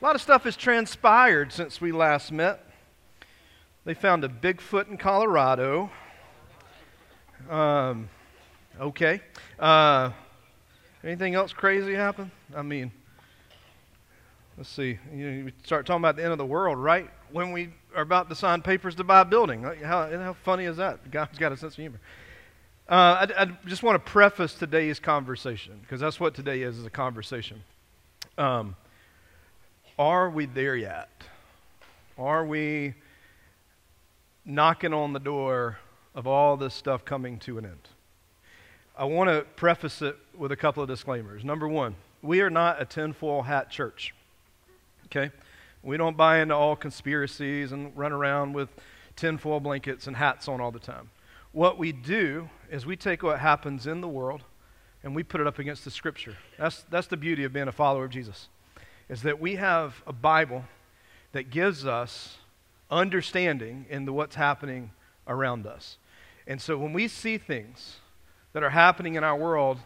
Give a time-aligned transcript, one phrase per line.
[0.00, 2.64] A lot of stuff has transpired since we last met.
[3.84, 5.90] They found a Bigfoot in Colorado.
[7.50, 8.08] Um,
[8.78, 9.20] okay.
[9.58, 10.12] Uh,
[11.02, 12.30] anything else crazy happen?
[12.54, 12.92] I mean,
[14.56, 15.00] let's see.
[15.12, 18.28] You, know, start talking about the end of the world right when we are about
[18.28, 19.64] to sign papers to buy a building.
[19.64, 21.10] How, how funny is that?
[21.10, 22.00] Guy's got a sense of humor.
[22.88, 26.86] Uh, I, I, just want to preface today's conversation because that's what today is, is
[26.86, 27.64] a conversation.
[28.38, 28.76] Um,
[29.98, 31.08] are we there yet?
[32.16, 32.94] Are we
[34.44, 35.78] knocking on the door
[36.14, 37.88] of all this stuff coming to an end?
[38.96, 41.44] I want to preface it with a couple of disclaimers.
[41.44, 44.14] Number one, we are not a tinfoil hat church.
[45.06, 45.30] Okay?
[45.82, 48.68] We don't buy into all conspiracies and run around with
[49.14, 51.10] tinfoil blankets and hats on all the time.
[51.52, 54.42] What we do is we take what happens in the world
[55.02, 56.36] and we put it up against the scripture.
[56.58, 58.48] That's, that's the beauty of being a follower of Jesus,
[59.08, 60.64] is that we have a Bible
[61.32, 62.38] that gives us
[62.90, 64.90] understanding into what's happening
[65.26, 65.98] around us.
[66.46, 67.96] And so when we see things
[68.52, 69.78] that are happening in our world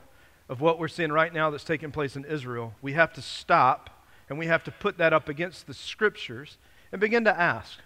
[0.48, 3.90] of what we're seeing right now that's taking place in Israel, we have to stop
[4.28, 6.56] and we have to put that up against the scriptures
[6.92, 7.78] and begin to ask,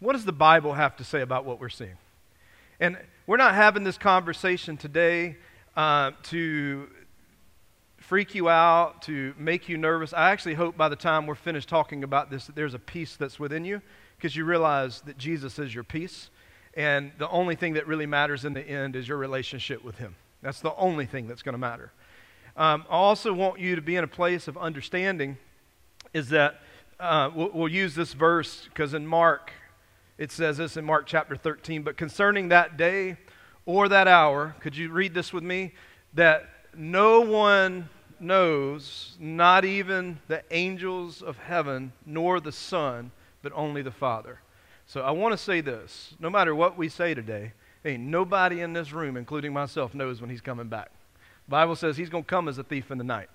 [0.00, 1.96] what does the Bible have to say about what we're seeing?
[2.80, 5.36] And we're not having this conversation today
[5.76, 6.88] uh, to
[8.12, 10.12] freak you out, to make you nervous.
[10.12, 13.16] I actually hope by the time we're finished talking about this that there's a peace
[13.16, 13.80] that's within you
[14.18, 16.28] because you realize that Jesus is your peace.
[16.74, 20.14] And the only thing that really matters in the end is your relationship with Him.
[20.42, 21.90] That's the only thing that's going to matter.
[22.54, 25.38] Um, I also want you to be in a place of understanding
[26.12, 26.60] is that
[27.00, 29.52] uh, we'll, we'll use this verse because in Mark
[30.18, 31.82] it says this in Mark chapter 13.
[31.82, 33.16] But concerning that day
[33.64, 35.72] or that hour, could you read this with me?
[36.12, 37.88] That no one
[38.22, 43.10] knows, not even the angels of heaven, nor the Son,
[43.42, 44.40] but only the Father.
[44.86, 47.52] So I want to say this no matter what we say today,
[47.84, 50.90] ain't nobody in this room, including myself, knows when he's coming back.
[51.46, 53.28] The Bible says he's going to come as a thief in the night.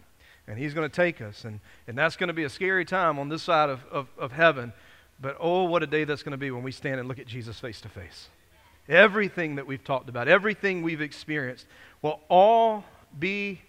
[0.50, 1.44] And he's going to take us.
[1.44, 4.32] And, and that's going to be a scary time on this side of, of, of
[4.32, 4.72] heaven
[5.20, 7.28] but oh, what a day that's going to be when we stand and look at
[7.28, 8.30] Jesus face to face.
[8.88, 11.66] Everything that we've talked about, everything we've experienced,
[12.02, 12.86] will all
[13.18, 13.62] be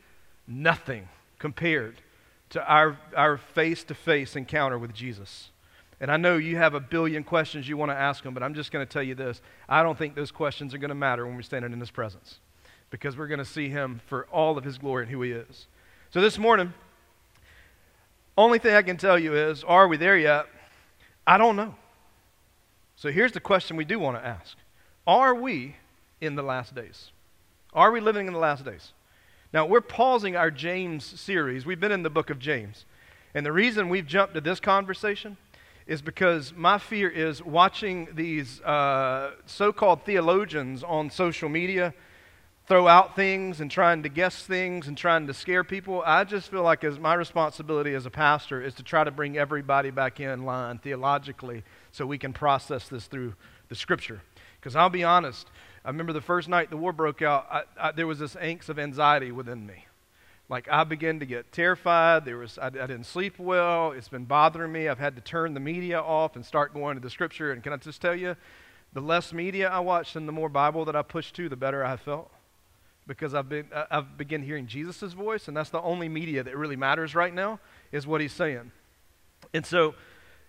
[0.48, 2.00] nothing compared
[2.50, 5.50] to our, our face-to-face encounter with Jesus.
[6.00, 8.54] And I know you have a billion questions you want to ask him, but I'm
[8.54, 9.40] just going to tell you this.
[9.68, 12.38] I don't think those questions are going to matter when we're standing in his presence
[12.90, 15.66] because we're going to see him for all of his glory and who he is.
[16.10, 16.72] So this morning,
[18.36, 20.46] only thing I can tell you is, are we there yet?
[21.26, 21.74] I don't know.
[22.96, 24.56] So here's the question we do want to ask
[25.06, 25.76] Are we
[26.20, 27.10] in the last days?
[27.74, 28.92] Are we living in the last days?
[29.50, 31.64] Now, we're pausing our James series.
[31.64, 32.84] We've been in the book of James.
[33.34, 35.38] And the reason we've jumped to this conversation
[35.86, 41.94] is because my fear is watching these uh, so called theologians on social media
[42.66, 46.02] throw out things and trying to guess things and trying to scare people.
[46.04, 49.38] I just feel like as my responsibility as a pastor is to try to bring
[49.38, 53.32] everybody back in line theologically so we can process this through
[53.70, 54.20] the scripture.
[54.60, 55.48] Because I'll be honest,
[55.88, 58.68] I remember the first night the war broke out, I, I, there was this angst
[58.68, 59.86] of anxiety within me.
[60.50, 62.26] Like I began to get terrified.
[62.26, 63.92] There was I, I didn't sleep well.
[63.92, 64.86] It's been bothering me.
[64.86, 67.52] I've had to turn the media off and start going to the scripture.
[67.52, 68.36] And can I just tell you,
[68.92, 71.82] the less media I watched and the more Bible that I pushed to, the better
[71.82, 72.30] I felt
[73.06, 76.76] because I've, been, I've begun hearing Jesus' voice, and that's the only media that really
[76.76, 77.60] matters right now,
[77.92, 78.72] is what he's saying.
[79.54, 79.94] And so,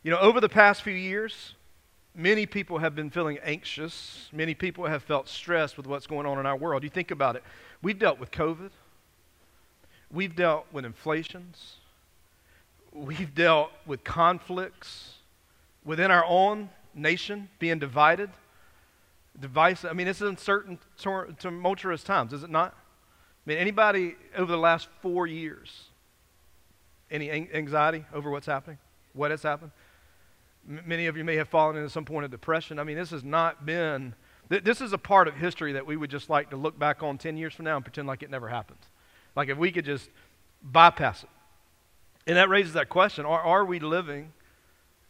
[0.04, 1.54] you know, over the past few years,
[2.16, 4.30] many people have been feeling anxious.
[4.32, 6.84] Many people have felt stressed with what's going on in our world.
[6.84, 7.44] You think about it.
[7.82, 8.72] We've dealt with COVID.
[10.12, 11.76] We've dealt with inflations.
[12.92, 15.14] We've dealt with conflicts
[15.86, 18.32] within our own nation being divided
[19.40, 19.86] device.
[19.86, 22.74] I mean, it's uncertain, tumultuous times, is it not?
[22.74, 25.86] I mean, anybody over the last four years,
[27.10, 28.78] any anxiety over what's happening,
[29.14, 29.72] what has happened?
[30.66, 32.80] Many of you may have fallen into some point of depression.
[32.80, 34.14] I mean, this has not been,
[34.50, 37.02] th- this is a part of history that we would just like to look back
[37.02, 38.80] on 10 years from now and pretend like it never happened.
[39.36, 40.10] Like if we could just
[40.62, 41.30] bypass it.
[42.28, 44.34] And that raises that question are, are we living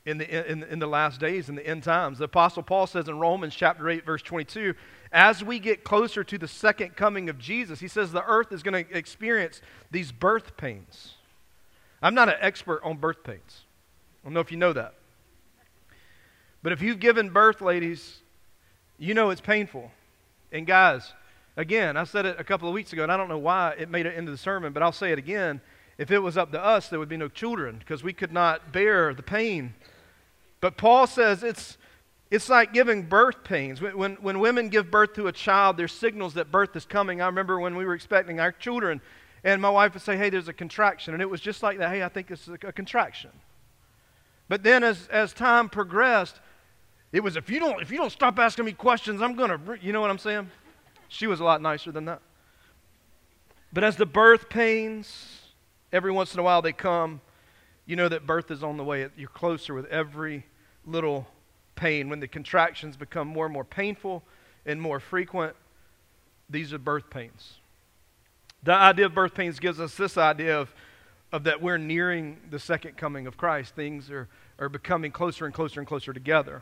[0.05, 2.17] in the, in, in the last days, in the end times.
[2.17, 4.73] The Apostle Paul says in Romans chapter 8, verse 22,
[5.11, 8.63] as we get closer to the second coming of Jesus, he says the earth is
[8.63, 9.61] going to experience
[9.91, 11.15] these birth pains.
[12.01, 13.61] I'm not an expert on birth pains.
[14.23, 14.93] I don't know if you know that.
[16.61, 18.19] But if you've given birth, ladies,
[18.97, 19.91] you know it's painful.
[20.51, 21.13] And guys,
[21.55, 23.89] again, I said it a couple of weeks ago, and I don't know why it
[23.89, 25.61] made it into the sermon, but I'll say it again.
[25.97, 28.71] If it was up to us, there would be no children because we could not
[28.71, 29.73] bear the pain.
[30.61, 31.77] But Paul says it's,
[32.31, 33.81] it's like giving birth pains.
[33.81, 37.21] When, when, women give birth to a child, there's signals that birth is coming.
[37.21, 39.01] I remember when we were expecting our children,
[39.43, 41.13] and my wife would say, Hey, there's a contraction.
[41.13, 41.89] And it was just like that.
[41.89, 43.31] Hey, I think it's a contraction.
[44.47, 46.39] But then as, as time progressed,
[47.11, 49.93] it was if you don't if you don't stop asking me questions, I'm gonna you
[49.93, 50.49] know what I'm saying?
[51.07, 52.21] She was a lot nicer than that.
[53.73, 55.41] But as the birth pains,
[55.91, 57.21] every once in a while they come,
[57.85, 59.07] you know that birth is on the way.
[59.17, 60.45] You're closer with every
[60.85, 61.27] little
[61.75, 62.09] pain.
[62.09, 64.23] When the contractions become more and more painful
[64.65, 65.55] and more frequent,
[66.49, 67.55] these are birth pains.
[68.63, 70.73] The idea of birth pains gives us this idea of,
[71.31, 73.75] of that we're nearing the second coming of Christ.
[73.75, 74.27] Things are,
[74.57, 76.61] are becoming closer and closer and closer together.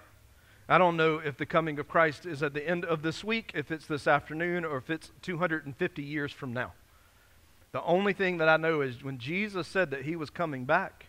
[0.69, 3.51] I don't know if the coming of Christ is at the end of this week,
[3.55, 6.73] if it's this afternoon, or if it's 250 years from now.
[7.71, 11.05] The only thing that I know is when Jesus said that he was coming back,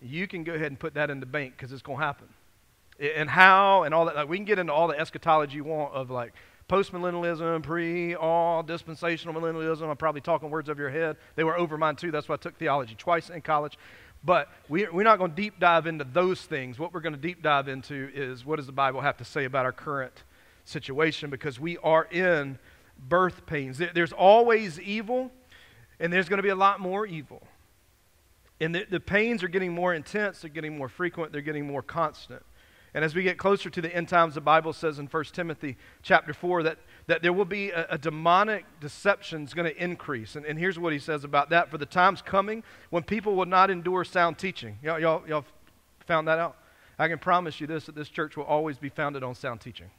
[0.00, 2.28] you can go ahead and put that in the bank because it's going to happen.
[3.16, 4.16] And how and all that.
[4.16, 6.34] Like, we can get into all the eschatology you want of like
[6.68, 9.88] postmillennialism, pre, all, dispensational millennialism.
[9.88, 11.16] I'm probably talking words of your head.
[11.36, 12.10] They were over mine too.
[12.10, 13.78] That's why I took theology twice in college.
[14.24, 16.78] But we, we're not going to deep dive into those things.
[16.78, 19.44] What we're going to deep dive into is what does the Bible have to say
[19.44, 20.22] about our current
[20.64, 22.58] situation because we are in
[23.08, 23.80] birth pains.
[23.94, 25.32] There's always evil,
[25.98, 27.42] and there's going to be a lot more evil.
[28.60, 31.82] And the, the pains are getting more intense, they're getting more frequent, they're getting more
[31.82, 32.44] constant.
[32.94, 35.76] And as we get closer to the end times, the Bible says in 1 Timothy
[36.02, 40.36] chapter 4 that, that there will be a, a demonic deception is going to increase.
[40.36, 41.70] And, and here's what he says about that.
[41.70, 44.78] For the time's coming when people will not endure sound teaching.
[44.82, 45.44] Y'all, y'all, y'all
[46.06, 46.56] found that out?
[46.98, 49.90] I can promise you this, that this church will always be founded on sound teaching.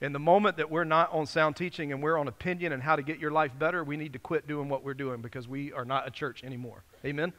[0.00, 2.96] In the moment that we're not on sound teaching and we're on opinion and how
[2.96, 5.72] to get your life better, we need to quit doing what we're doing because we
[5.72, 6.84] are not a church anymore.
[7.04, 7.34] Amen?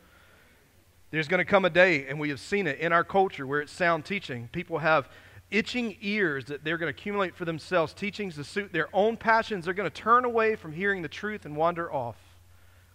[1.10, 3.62] There's going to come a day, and we have seen it in our culture where
[3.62, 4.48] it's sound teaching.
[4.52, 5.10] People have
[5.52, 9.66] itching ears that they're going to accumulate for themselves, teachings to suit their own passions.
[9.66, 12.16] They're going to turn away from hearing the truth and wander off.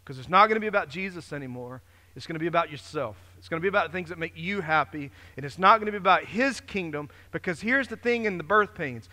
[0.03, 1.83] Because it's not going to be about Jesus anymore.
[2.17, 3.17] It's going to be about yourself.
[3.39, 5.11] It's going to be about things that make you happy.
[5.37, 7.11] And it's not going to be about His kingdom.
[7.31, 9.09] Because here's the thing in the birth pains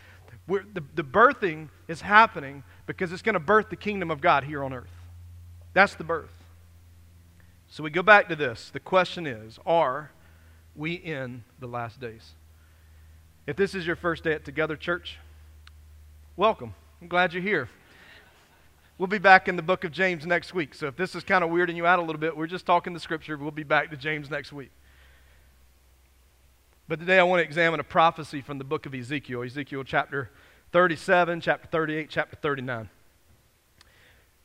[0.47, 4.63] the, the birthing is happening because it's going to birth the kingdom of God here
[4.63, 4.91] on earth.
[5.73, 6.33] That's the birth.
[7.69, 8.69] So we go back to this.
[8.69, 10.11] The question is Are
[10.75, 12.33] we in the last days?
[13.45, 15.17] If this is your first day at Together Church,
[16.37, 16.73] welcome.
[17.01, 17.67] I'm glad you're here.
[18.97, 20.73] We'll be back in the book of James next week.
[20.73, 22.93] So if this is kind of weirding you out a little bit, we're just talking
[22.93, 23.37] the scripture.
[23.37, 24.71] We'll be back to James next week.
[26.87, 30.29] But today I want to examine a prophecy from the book of Ezekiel, Ezekiel chapter
[30.71, 32.89] 37, chapter 38, chapter 39.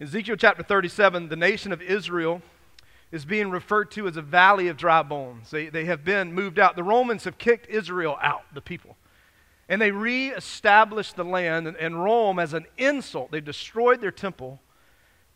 [0.00, 2.42] Ezekiel chapter 37, the nation of Israel
[3.10, 5.50] is being referred to as a valley of dry bones.
[5.50, 6.76] They, they have been moved out.
[6.76, 8.96] The Romans have kicked Israel out, the people.
[9.68, 13.30] And they reestablished the land and, Rome as an insult.
[13.30, 14.60] They destroyed their temple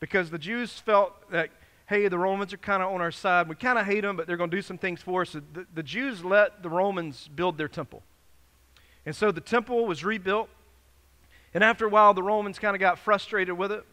[0.00, 1.50] because the Jews felt that,
[1.86, 3.48] hey, the Romans are kind of on our side.
[3.48, 5.30] We kind of hate them, but they're going to do some things for us.
[5.30, 8.02] So the, the Jews let the Romans build their temple.
[9.04, 10.48] And so the temple was rebuilt.
[11.54, 13.84] And after a while, the Romans kind of got frustrated with it.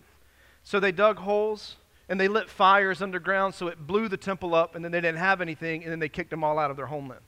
[0.64, 1.76] So they dug holes
[2.10, 5.20] and they lit fires underground so it blew the temple up and then they didn't
[5.20, 7.22] have anything and then they kicked them all out of their homeland.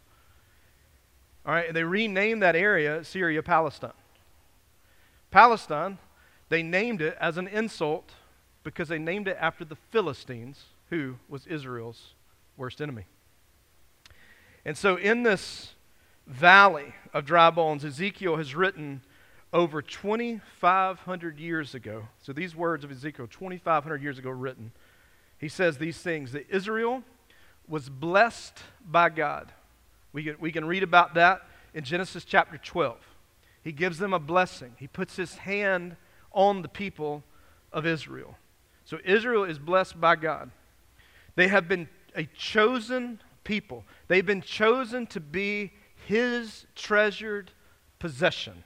[1.45, 3.93] All right, and they renamed that area Syria Palestine.
[5.29, 5.97] Palestine,
[6.49, 8.11] they named it as an insult
[8.63, 12.13] because they named it after the Philistines, who was Israel's
[12.57, 13.05] worst enemy.
[14.65, 15.73] And so in this
[16.27, 19.01] valley of dry bones, Ezekiel has written
[19.53, 24.71] over 2,500 years ago, so these words of Ezekiel, 2,500 years ago written,
[25.37, 27.03] he says these things that Israel
[27.67, 29.51] was blessed by God.
[30.13, 31.41] We can, we can read about that
[31.73, 32.97] in Genesis chapter 12.
[33.63, 35.95] He gives them a blessing, he puts his hand
[36.31, 37.23] on the people
[37.73, 38.37] of Israel.
[38.85, 40.51] So Israel is blessed by God.
[41.35, 45.73] They have been a chosen people, they've been chosen to be
[46.07, 47.51] his treasured
[47.99, 48.63] possession.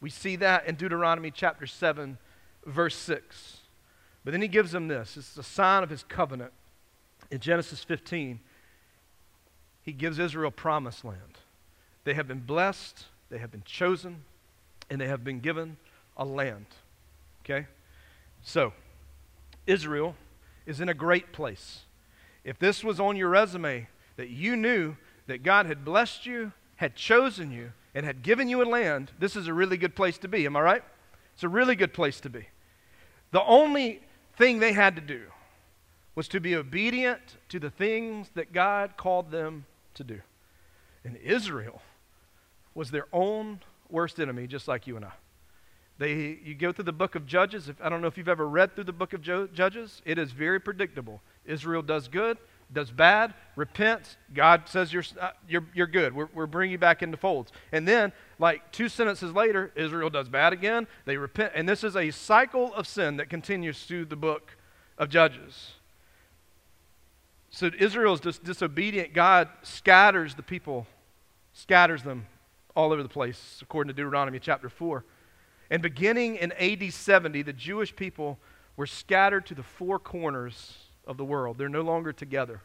[0.00, 2.18] We see that in Deuteronomy chapter 7,
[2.64, 3.58] verse 6.
[4.24, 6.52] But then he gives them this it's a sign of his covenant.
[7.30, 8.40] In Genesis 15,
[9.82, 11.38] he gives Israel promised land.
[12.04, 14.22] They have been blessed, they have been chosen,
[14.90, 15.76] and they have been given
[16.16, 16.66] a land.
[17.44, 17.66] Okay?
[18.42, 18.72] So,
[19.66, 20.14] Israel
[20.66, 21.80] is in a great place.
[22.44, 26.94] If this was on your resume, that you knew that God had blessed you, had
[26.94, 30.28] chosen you, and had given you a land, this is a really good place to
[30.28, 30.44] be.
[30.44, 30.82] Am I right?
[31.32, 32.46] It's a really good place to be.
[33.30, 34.02] The only
[34.36, 35.22] thing they had to do
[36.14, 40.20] was to be obedient to the things that God called them to do.
[41.04, 41.80] And Israel
[42.74, 45.12] was their own worst enemy, just like you and I.
[45.96, 47.70] They, you go through the book of Judges.
[47.70, 50.02] If, I don't know if you've ever read through the book of Judges.
[50.04, 51.22] It is very predictable.
[51.46, 52.36] Israel does good,
[52.72, 54.16] does bad, repents.
[54.34, 56.14] God says you're, uh, you're, you're good.
[56.14, 57.52] We're, we're bringing you back into folds.
[57.72, 60.86] And then, like two sentences later, Israel does bad again.
[61.04, 61.52] They repent.
[61.54, 64.56] And this is a cycle of sin that continues through the book
[64.98, 65.72] of Judges.
[67.50, 69.14] So Israel's dis- disobedient.
[69.14, 70.86] God scatters the people,
[71.52, 72.26] scatters them
[72.74, 75.04] all over the place, according to Deuteronomy chapter 4.
[75.70, 78.38] And beginning in AD 70, the Jewish people
[78.76, 81.58] were scattered to the four corners of the world.
[81.58, 82.60] They're no longer together.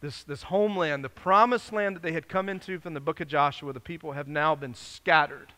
[0.00, 3.28] This, this homeland, the promised land that they had come into from the book of
[3.28, 5.52] Joshua, the people have now been scattered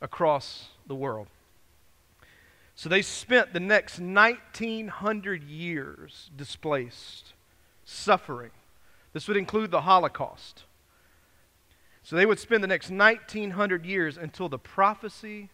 [0.00, 1.26] across the world.
[2.74, 7.34] So they spent the next 1900 years displaced,
[7.84, 8.52] suffering.
[9.12, 10.62] This would include the Holocaust.
[12.04, 15.50] So they would spend the next 1900 years until the prophecy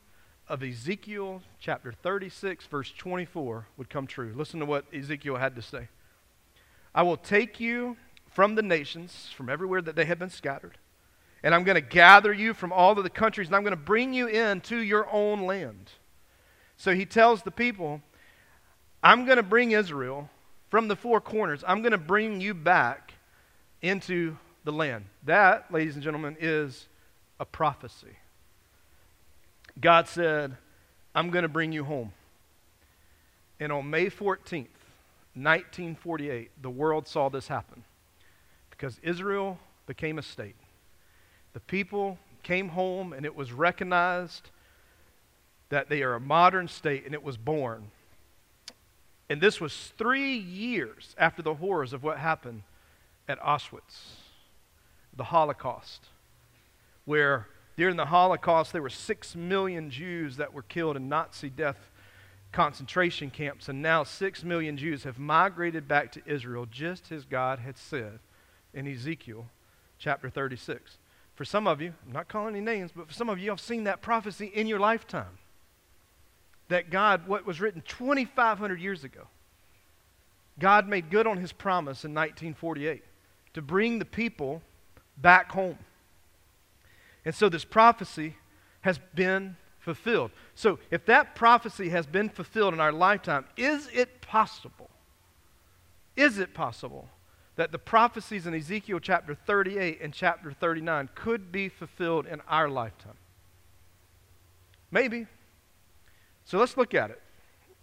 [0.48, 4.32] of Ezekiel chapter 36, verse 24, would come true.
[4.36, 5.88] Listen to what Ezekiel had to say
[6.94, 7.96] I will take you
[8.30, 10.76] from the nations, from everywhere that they have been scattered,
[11.42, 13.76] and I'm going to gather you from all of the countries, and I'm going to
[13.76, 15.90] bring you into your own land.
[16.76, 18.02] So he tells the people,
[19.02, 20.30] I'm going to bring Israel
[20.70, 23.14] from the four corners, I'm going to bring you back
[23.80, 25.04] into the land.
[25.24, 26.88] That, ladies and gentlemen, is
[27.38, 28.16] a prophecy.
[29.80, 30.56] God said,
[31.14, 32.12] I'm going to bring you home.
[33.60, 34.68] And on May 14th,
[35.34, 37.84] 1948, the world saw this happen
[38.70, 40.56] because Israel became a state.
[41.52, 44.50] The people came home, and it was recognized
[45.70, 47.90] that they are a modern state, and it was born.
[49.28, 52.62] And this was three years after the horrors of what happened
[53.28, 54.18] at Auschwitz,
[55.16, 56.06] the Holocaust,
[57.04, 61.90] where during the Holocaust, there were six million Jews that were killed in Nazi death
[62.52, 67.58] concentration camps, and now six million Jews have migrated back to Israel, just as God
[67.58, 68.20] had said
[68.72, 69.46] in Ezekiel
[69.98, 70.98] chapter 36.
[71.34, 73.60] For some of you, I'm not calling any names, but for some of you, I've
[73.60, 75.38] seen that prophecy in your lifetime.
[76.68, 79.26] That God, what was written 2,500 years ago,
[80.58, 83.02] God made good on his promise in 1948
[83.54, 84.62] to bring the people
[85.16, 85.78] back home.
[87.24, 88.36] And so this prophecy
[88.82, 90.30] has been fulfilled.
[90.54, 94.90] So if that prophecy has been fulfilled in our lifetime, is it possible?
[96.16, 97.08] Is it possible
[97.56, 102.68] that the prophecies in Ezekiel chapter 38 and chapter 39 could be fulfilled in our
[102.68, 103.16] lifetime?
[104.90, 105.26] Maybe.
[106.44, 107.20] So let's look at it.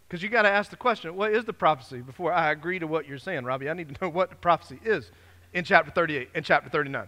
[0.07, 2.87] Because you got to ask the question what is the prophecy before I agree to
[2.87, 3.69] what you're saying, Robbie?
[3.69, 5.09] I need to know what the prophecy is
[5.53, 7.07] in chapter 38 and chapter 39.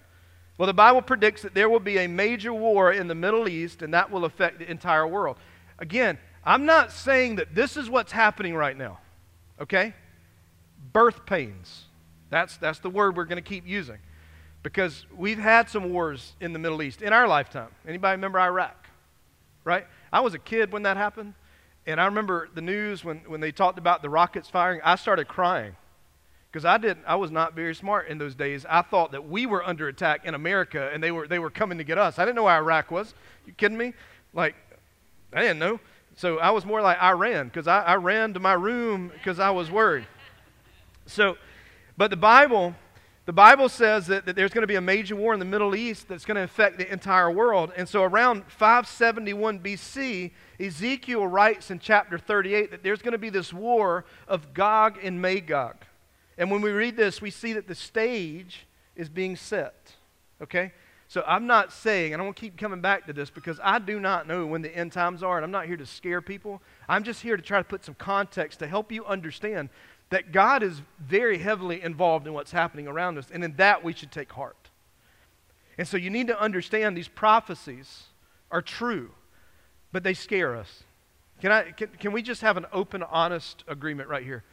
[0.57, 3.81] Well, the Bible predicts that there will be a major war in the Middle East,
[3.81, 5.37] and that will affect the entire world.
[5.79, 8.99] Again, I'm not saying that this is what's happening right now,
[9.59, 9.93] okay?
[10.91, 11.85] Birth pains.
[12.29, 13.97] That's, that's the word we're going to keep using.
[14.61, 17.69] Because we've had some wars in the Middle East in our lifetime.
[17.87, 18.87] Anybody remember Iraq?
[19.63, 19.87] Right?
[20.11, 21.33] I was a kid when that happened,
[21.87, 24.81] and I remember the news when, when they talked about the rockets firing.
[24.83, 25.75] I started crying
[26.53, 28.63] because I didn't I was not very smart in those days.
[28.69, 31.79] I thought that we were under attack in America and they were they were coming
[31.79, 32.19] to get us.
[32.19, 33.15] I didn't know where Iraq was.
[33.47, 33.93] You kidding me?
[34.35, 34.55] Like
[35.33, 35.79] I didn't know.
[36.15, 39.39] So I was more like I ran because I, I ran to my room because
[39.39, 40.05] I was worried.
[41.07, 41.37] So
[41.97, 42.75] but the Bible
[43.25, 45.75] the Bible says that, that there's going to be a major war in the Middle
[45.75, 47.71] East that's going to affect the entire world.
[47.75, 53.29] And so around 571 BC, Ezekiel writes in chapter 38 that there's going to be
[53.29, 55.77] this war of Gog and Magog.
[56.37, 59.93] And when we read this, we see that the stage is being set.
[60.41, 60.71] Okay?
[61.07, 63.77] So I'm not saying, and I want to keep coming back to this because I
[63.79, 66.61] do not know when the end times are, and I'm not here to scare people.
[66.89, 69.69] I'm just here to try to put some context to help you understand
[70.09, 73.93] that God is very heavily involved in what's happening around us, and in that we
[73.93, 74.69] should take heart.
[75.77, 78.03] And so you need to understand these prophecies
[78.51, 79.11] are true,
[79.91, 80.83] but they scare us.
[81.41, 84.43] Can, I, can, can we just have an open, honest agreement right here?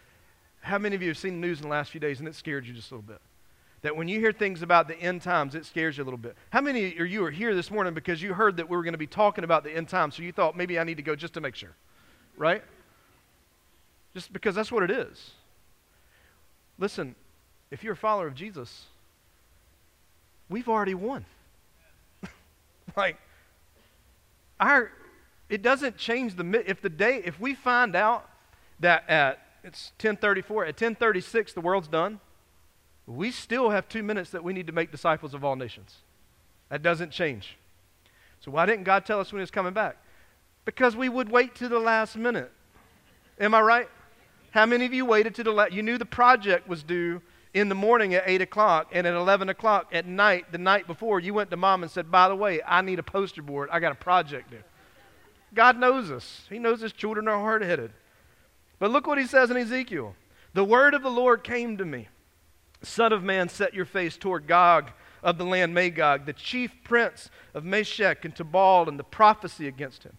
[0.61, 2.35] How many of you have seen the news in the last few days and it
[2.35, 3.21] scared you just a little bit?
[3.83, 6.37] That when you hear things about the end times, it scares you a little bit.
[6.51, 8.93] How many of you are here this morning because you heard that we were going
[8.93, 11.17] to be talking about the end times, so you thought maybe I need to go
[11.17, 11.75] just to make sure?
[12.37, 12.63] Right?
[14.13, 15.31] Just because that's what it is.
[16.79, 17.15] Listen,
[17.71, 18.87] if you're a follower of Jesus,
[20.51, 21.25] we've already won.
[22.97, 23.17] like,
[24.59, 24.91] our,
[25.49, 28.29] it doesn't change the, if the day, if we find out
[28.81, 30.65] that at it's 1034.
[30.65, 32.21] At 1036, the world's done.
[33.07, 35.97] We still have two minutes that we need to make disciples of all nations.
[36.69, 37.57] That doesn't change.
[38.41, 39.97] So why didn't God tell us when He's coming back?
[40.65, 42.51] Because we would wait to the last minute.
[43.39, 43.89] Am I right?
[44.53, 45.73] How many of you waited to the last?
[45.73, 49.49] You knew the project was due in the morning at 8 o'clock, and at 11
[49.49, 52.61] o'clock at night, the night before, you went to mom and said, By the way,
[52.65, 53.69] I need a poster board.
[53.73, 54.63] I got a project due.
[55.53, 57.93] God knows us, He knows His children are hard headed.
[58.81, 60.17] But look what He says in Ezekiel.
[60.53, 62.09] The word of the Lord came to me.
[62.83, 64.91] Son of man, set your face toward Gog
[65.23, 70.03] of the land Magog, the chief prince of Meshech and Tubal, and the prophecy against
[70.05, 70.17] him.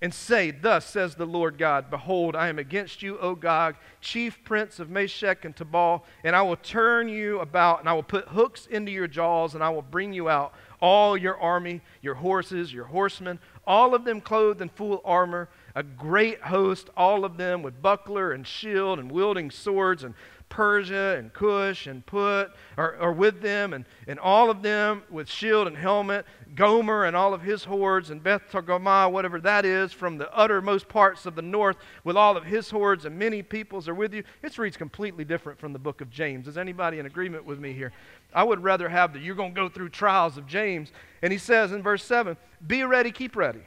[0.00, 4.44] And say, Thus says the Lord God, Behold, I am against you, O Gog, chief
[4.44, 8.28] prince of Meshech and Tubal, and I will turn you about, and I will put
[8.28, 12.72] hooks into your jaws, and I will bring you out, all your army, your horses,
[12.72, 17.62] your horsemen, all of them clothed in full armor, a great host, all of them
[17.62, 20.14] with buckler and shield and wielding swords and
[20.54, 25.28] Persia and Cush and Put are, are with them, and, and all of them with
[25.28, 29.92] shield and helmet, Gomer and all of his hordes, and Beth Togarmah, whatever that is,
[29.92, 33.88] from the uttermost parts of the north, with all of his hordes, and many peoples
[33.88, 34.22] are with you.
[34.42, 36.46] It reads completely different from the book of James.
[36.46, 37.92] Is anybody in agreement with me here?
[38.32, 40.92] I would rather have that you're going to go through trials of James.
[41.22, 43.62] And he says in verse 7 Be ready, keep ready.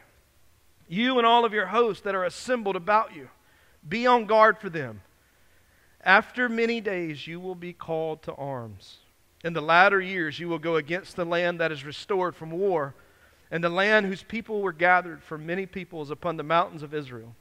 [0.87, 3.29] You and all of your hosts that are assembled about you,
[3.87, 5.01] be on guard for them.
[6.03, 8.97] After many days, you will be called to arms.
[9.43, 12.95] In the latter years, you will go against the land that is restored from war,
[13.51, 17.35] and the land whose people were gathered from many peoples upon the mountains of Israel,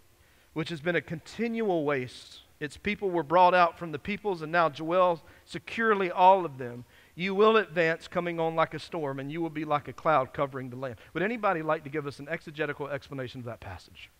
[0.53, 2.41] which has been a continual waste.
[2.59, 6.85] Its people were brought out from the peoples and now dwell securely, all of them.
[7.17, 10.33] You will advance, coming on like a storm, and you will be like a cloud
[10.33, 10.97] covering the land.
[11.15, 14.11] Would anybody like to give us an exegetical explanation of that passage?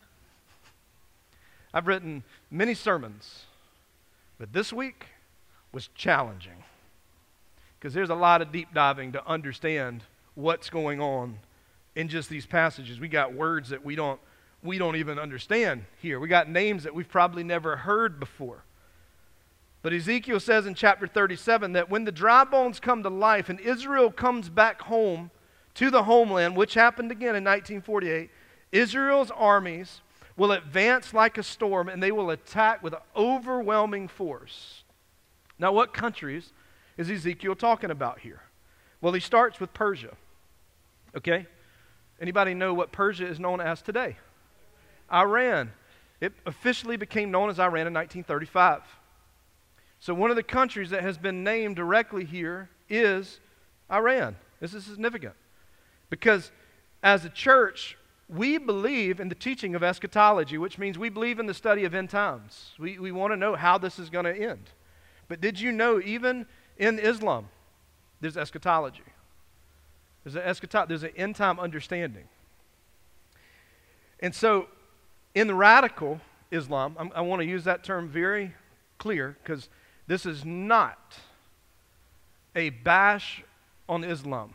[1.73, 3.45] I've written many sermons
[4.39, 5.07] but this week
[5.71, 6.63] was challenging
[7.79, 10.03] because there's a lot of deep diving to understand
[10.35, 11.39] what's going on
[11.95, 12.99] in just these passages.
[12.99, 14.19] We got words that we don't
[14.63, 16.19] we don't even understand here.
[16.19, 18.63] We got names that we've probably never heard before.
[19.87, 23.57] But Ezekiel says in chapter 37 that when the dry bones come to life and
[23.57, 25.31] Israel comes back home
[25.75, 28.29] to the homeland, which happened again in 1948,
[28.73, 30.01] Israel's armies
[30.35, 34.83] will advance like a storm and they will attack with overwhelming force.
[35.57, 36.51] Now, what countries
[36.97, 38.41] is Ezekiel talking about here?
[38.99, 40.17] Well, he starts with Persia.
[41.15, 41.47] Okay?
[42.19, 44.17] Anybody know what Persia is known as today?
[45.09, 45.71] Iran.
[46.19, 48.81] It officially became known as Iran in 1935.
[49.99, 53.39] So, one of the countries that has been named directly here is
[53.91, 54.35] Iran.
[54.59, 55.33] This is significant
[56.09, 56.51] because
[57.03, 57.97] as a church,
[58.29, 61.93] we believe in the teaching of eschatology, which means we believe in the study of
[61.93, 62.71] end times.
[62.77, 64.69] We, we want to know how this is going to end.
[65.27, 66.45] But did you know, even
[66.77, 67.47] in Islam,
[68.19, 69.03] there's eschatology?
[70.23, 72.25] There's an eschatology, there's an end time understanding.
[74.19, 74.67] And so,
[75.35, 76.19] in the radical
[76.51, 78.53] Islam, I'm, i want to use that term very
[78.97, 79.69] clear because
[80.07, 81.17] this is not
[82.55, 83.43] a bash
[83.87, 84.53] on Islam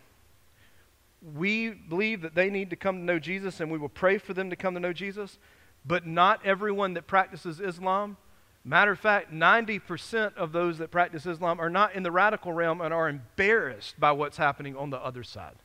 [1.36, 4.34] we believe that they need to come to know Jesus and we will pray for
[4.34, 5.38] them to come to know Jesus,
[5.84, 8.16] but not everyone that practices Islam.
[8.64, 12.80] Matter of fact, 90% of those that practice Islam are not in the radical realm
[12.80, 15.56] and are embarrassed by what's happening on the other side.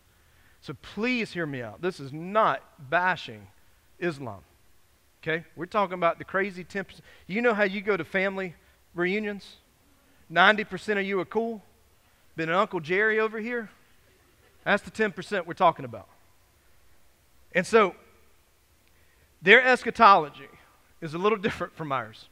[0.62, 1.82] So please hear me out.
[1.82, 3.47] This is not bashing
[4.00, 4.41] Islam.
[5.21, 5.45] Okay?
[5.56, 7.00] We're talking about the crazy 10%.
[7.28, 8.56] You know how you go to family
[8.95, 9.58] reunions?
[10.32, 11.62] 90% of you are cool.
[12.36, 13.70] Been an Uncle Jerry over here.
[14.63, 16.08] That's the 10% we're talking about.
[17.54, 17.96] And so,
[19.42, 20.50] their eschatology
[21.02, 22.28] is a little different from ours.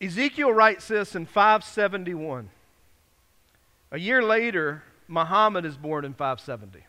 [0.00, 2.50] Ezekiel writes this in 571.
[3.90, 6.84] A year later, Muhammad is born in 570.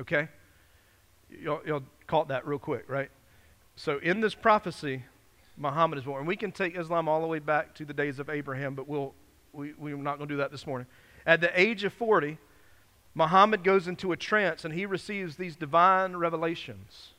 [0.00, 0.28] Okay?
[1.28, 3.10] You'll, you'll caught that real quick, right?
[3.76, 5.04] So, in this prophecy,
[5.56, 6.20] Muhammad is born.
[6.20, 8.88] And we can take Islam all the way back to the days of Abraham, but
[8.88, 9.14] we'll,
[9.52, 10.86] we, we're not going to do that this morning.
[11.26, 12.38] At the age of 40,
[13.14, 17.10] Muhammad goes into a trance and he receives these divine revelations.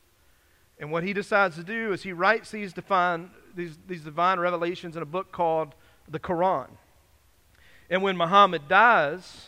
[0.80, 4.96] And what he decides to do is he writes these divine, these, these divine revelations
[4.96, 5.76] in a book called
[6.10, 6.68] the Quran.
[7.90, 9.48] And when Muhammad dies,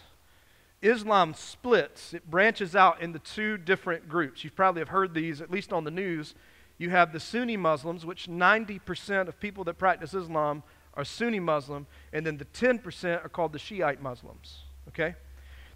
[0.81, 2.13] Islam splits.
[2.13, 4.43] It branches out into two different groups.
[4.43, 6.35] You probably have heard these, at least on the news.
[6.77, 11.87] You have the Sunni Muslims, which 90% of people that practice Islam are Sunni Muslim,
[12.13, 14.63] and then the 10% are called the Shiite Muslims.
[14.89, 15.15] Okay?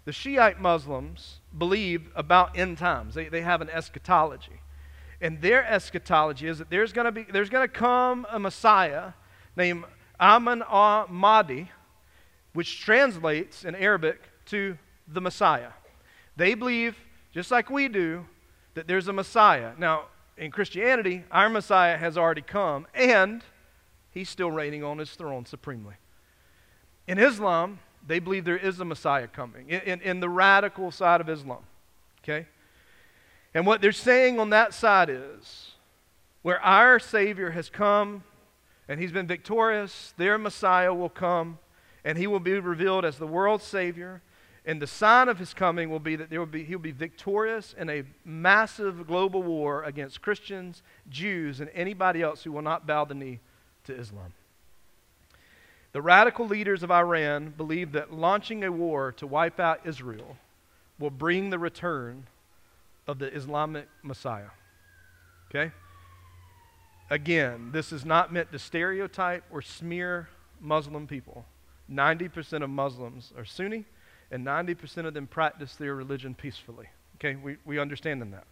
[0.04, 3.14] The Shiite Muslims believe about end times.
[3.14, 4.60] They, they have an eschatology.
[5.20, 9.12] And their eschatology is that there's going to be there's going to come a Messiah
[9.54, 9.84] named
[10.18, 10.64] Imam
[11.10, 11.70] Mahdi,
[12.54, 15.72] which translates in Arabic to the Messiah.
[16.36, 16.96] They believe,
[17.32, 18.24] just like we do,
[18.74, 19.72] that there's a Messiah.
[19.76, 20.04] Now,
[20.36, 23.42] in Christianity, our Messiah has already come, and
[24.10, 25.94] he's still reigning on his throne supremely.
[27.06, 31.20] In Islam, they believe there is a Messiah coming, in, in, in the radical side
[31.20, 31.64] of Islam.
[32.22, 32.46] Okay?
[33.54, 35.72] And what they're saying on that side is
[36.42, 38.22] where our Savior has come
[38.88, 41.58] and he's been victorious, their Messiah will come
[42.04, 44.22] and he will be revealed as the world's Savior.
[44.66, 47.74] And the sign of his coming will be that there will be, he'll be victorious
[47.78, 53.04] in a massive global war against Christians, Jews, and anybody else who will not bow
[53.04, 53.40] the knee
[53.84, 54.34] to Islam.
[55.92, 60.36] The radical leaders of Iran believe that launching a war to wipe out Israel
[60.98, 62.26] will bring the return
[63.08, 64.50] of the Islamic Messiah.
[65.50, 65.72] Okay?
[67.08, 70.28] Again, this is not meant to stereotype or smear
[70.60, 71.44] Muslim people.
[71.90, 73.84] 90% of Muslims are Sunni,
[74.30, 76.86] and 90% of them practice their religion peacefully.
[77.16, 77.36] Okay?
[77.36, 78.44] We, we understand that.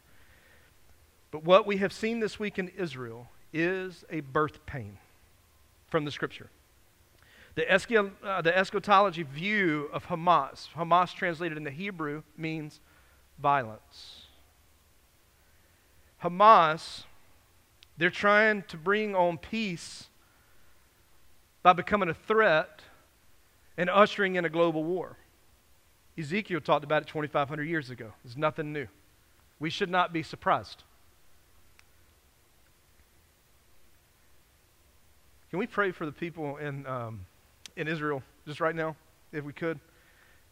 [1.31, 4.99] But what we have seen this week in Israel is a birth pain
[5.89, 6.51] from the scripture.
[7.55, 12.81] The, uh, the eschatology view of Hamas, Hamas translated into Hebrew, means
[13.39, 14.27] violence.
[16.23, 17.05] Hamas,
[17.97, 20.07] they're trying to bring on peace
[21.63, 22.81] by becoming a threat
[23.77, 25.17] and ushering in a global war.
[26.19, 28.13] Ezekiel talked about it 2,500 years ago.
[28.25, 28.89] It's nothing new.
[29.61, 30.83] We should not be surprised.
[35.51, 37.21] Can we pray for the people in, um,
[37.77, 38.97] in Israel just right now,
[39.33, 39.81] if we could?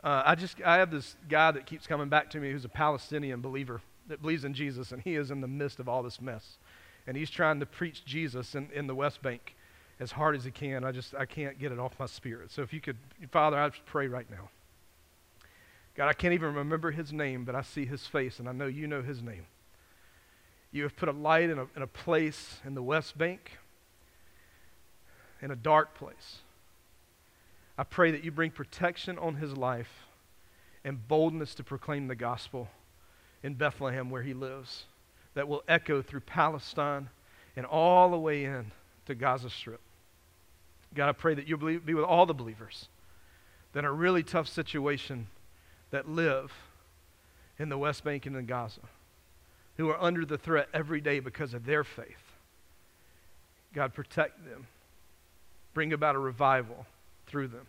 [0.03, 2.69] Uh, I just I have this guy that keeps coming back to me who's a
[2.69, 6.21] Palestinian believer that believes in Jesus, and he is in the midst of all this
[6.21, 6.59] mess,
[7.07, 9.57] and he's trying to preach Jesus in, in the West Bank
[9.99, 10.85] as hard as he can.
[10.85, 12.53] I just I can't get it off my spirit.
[12.53, 12.97] So if you could,
[13.33, 14.49] Father, I pray right now.
[15.97, 18.67] God, I can't even remember his name, but I see his face, and I know
[18.67, 19.47] you know his name.
[20.71, 23.53] You have put a light in a, in a place in the West Bank,
[25.41, 26.41] in a dark place
[27.79, 30.07] I pray that you bring protection on his life
[30.85, 32.69] and boldness to proclaim the gospel
[33.43, 34.85] in Bethlehem where he lives
[35.35, 37.11] that will echo through Palestine
[37.55, 38.73] and all the way in
[39.07, 39.81] to Gaza Strip.
[40.95, 42.89] God, I pray that you'll be with all the believers
[43.75, 45.27] that a really tough situation
[45.97, 46.53] that live
[47.59, 48.83] in the West Bank and in Gaza,
[49.79, 52.35] who are under the threat every day because of their faith.
[53.73, 54.67] God, protect them.
[55.73, 56.85] Bring about a revival
[57.27, 57.67] through them.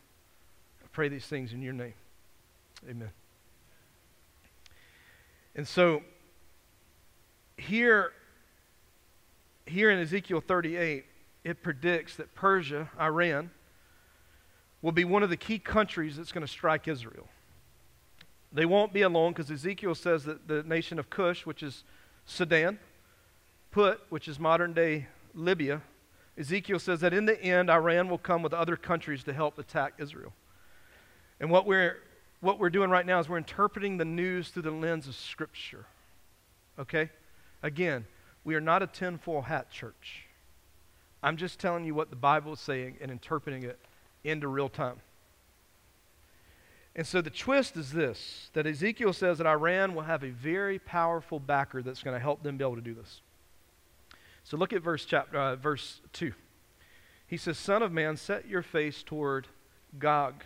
[0.83, 1.93] I pray these things in your name.
[2.89, 3.11] Amen.
[5.55, 6.03] And so
[7.55, 8.11] here,
[9.65, 11.05] here in Ezekiel 38,
[11.45, 13.51] it predicts that Persia, Iran,
[14.81, 17.29] will be one of the key countries that's going to strike Israel.
[18.51, 21.83] They won't be alone because Ezekiel says that the nation of Cush, which is
[22.25, 22.79] Sudan,
[23.71, 25.81] Put, which is modern day Libya,
[26.37, 29.93] Ezekiel says that in the end, Iran will come with other countries to help attack
[29.97, 30.33] Israel.
[31.39, 31.97] And what we're,
[32.41, 35.85] what we're doing right now is we're interpreting the news through the lens of Scripture.
[36.79, 37.09] Okay?
[37.63, 38.05] Again,
[38.43, 40.27] we are not a tinfoil hat church.
[41.23, 43.79] I'm just telling you what the Bible is saying and interpreting it
[44.23, 45.01] into real time.
[46.97, 50.79] And so the twist is this that Ezekiel says that Iran will have a very
[50.79, 53.21] powerful backer that's going to help them be able to do this.
[54.43, 56.33] So look at verse, chapter, uh, verse 2.
[57.27, 59.47] He says, Son of man, set your face toward
[59.99, 60.43] Gog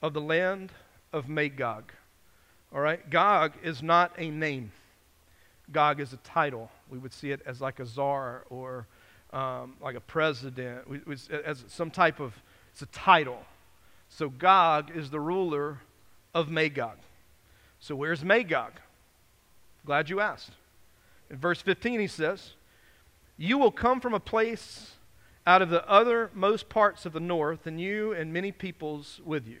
[0.00, 0.70] of the land
[1.12, 1.92] of Magog.
[2.72, 3.08] All right?
[3.10, 4.70] Gog is not a name,
[5.72, 6.70] Gog is a title.
[6.88, 8.86] We would see it as like a czar or
[9.32, 12.34] um, like a president, we, we, as some type of,
[12.70, 13.42] it's a title.
[14.16, 15.80] So Gog is the ruler
[16.32, 16.98] of Magog.
[17.80, 18.74] So where's Magog?
[19.84, 20.52] Glad you asked.
[21.30, 22.52] In verse 15, he says,
[23.36, 24.92] you will come from a place
[25.44, 29.58] out of the othermost parts of the north, and you and many peoples with you.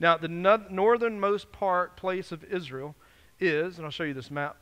[0.00, 2.96] Now, the no- northernmost part place of Israel
[3.38, 4.56] is, and I'll show you this map.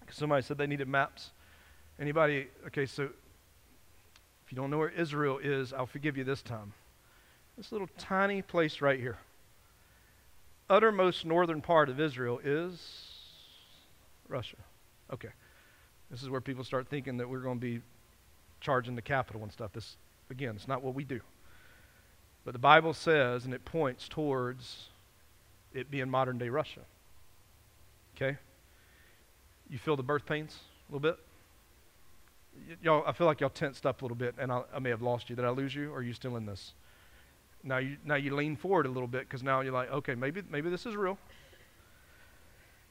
[0.00, 1.32] Because somebody said they needed maps.
[2.00, 2.48] Anybody?
[2.68, 6.72] Okay, so if you don't know where Israel is, I'll forgive you this time.
[7.56, 9.18] This little tiny place right here.
[10.68, 12.80] Uttermost northern part of Israel is
[14.28, 14.56] Russia.
[15.12, 15.30] Okay.
[16.10, 17.80] This is where people start thinking that we're going to be
[18.60, 19.72] charging the capital and stuff.
[19.72, 19.96] This,
[20.30, 21.20] again, it's not what we do.
[22.44, 24.88] But the Bible says, and it points towards
[25.72, 26.80] it being modern day Russia.
[28.16, 28.38] Okay?
[29.68, 30.56] You feel the birth pains
[30.88, 31.18] a little bit?
[32.68, 34.90] y- y'all, I feel like y'all tensed up a little bit, and I, I may
[34.90, 35.36] have lost you.
[35.36, 36.72] Did I lose you, or are you still in this?
[37.66, 40.40] Now you, now you lean forward a little bit because now you're like, okay, maybe,
[40.48, 41.18] maybe this is real.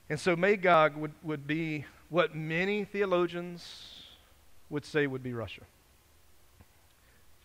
[0.10, 4.04] And so Magog would, would be what many theologians
[4.70, 5.62] would say would be Russia.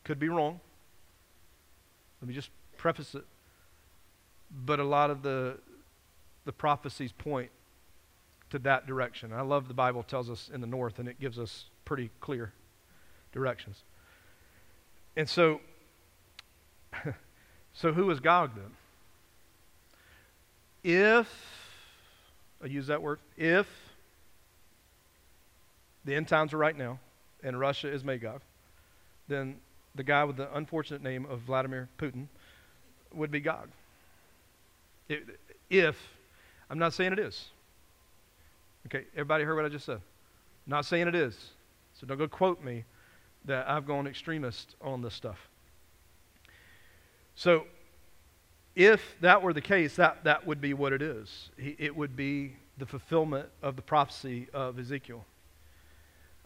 [0.05, 0.61] Could be wrong.
[2.21, 3.25] Let me just preface it.
[4.67, 5.59] But a lot of the,
[6.45, 7.51] the prophecies point
[8.51, 9.33] to that direction.
[9.33, 12.53] I love the Bible tells us in the north, and it gives us pretty clear
[13.33, 13.85] directions.
[15.17, 15.61] And so,
[17.73, 18.71] so who is Gog then?
[20.83, 21.29] If,
[22.63, 23.67] I use that word, if
[26.05, 26.99] the end times are right now
[27.43, 28.41] and Russia is Magog,
[29.29, 29.57] then
[29.95, 32.27] the guy with the unfortunate name of Vladimir Putin
[33.13, 33.69] would be Gog.
[35.69, 35.97] If,
[36.71, 37.49] I'm not saying it is.
[38.87, 40.01] Okay, everybody heard what I just said?
[40.67, 41.37] Not saying it is.
[41.95, 42.85] So don't go quote me
[43.45, 45.50] that I've gone extremist on this stuff.
[47.41, 47.65] So,
[48.77, 51.49] if that were the case, that, that would be what it is.
[51.57, 55.25] It would be the fulfillment of the prophecy of Ezekiel.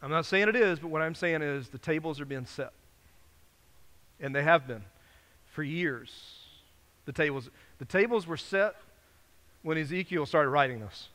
[0.01, 2.73] I'm not saying it is, but what I'm saying is the tables are being set.
[4.21, 4.85] And they have been
[5.47, 6.13] for years.
[7.07, 8.77] The tables, the tables were set
[9.63, 11.09] when Ezekiel started writing this.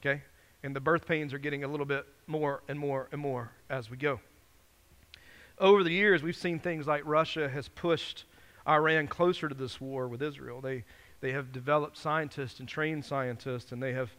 [0.00, 0.22] Okay?
[0.62, 3.90] And the birth pains are getting a little bit more and more and more as
[3.90, 4.18] we go.
[5.58, 8.24] Over the years, we've seen things like Russia has pushed
[8.68, 10.60] Iran closer to this war with Israel.
[10.60, 10.84] They,
[11.20, 14.10] they have developed scientists and trained scientists, and they have,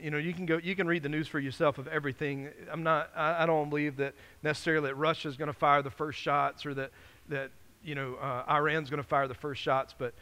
[0.00, 2.48] you know, you can go, you can read the news for yourself of everything.
[2.70, 5.90] I'm not, I, I don't believe that necessarily that Russia is going to fire the
[5.90, 6.90] first shots or that,
[7.28, 7.50] that
[7.82, 10.14] you know, uh, Iran's going to fire the first shots, but,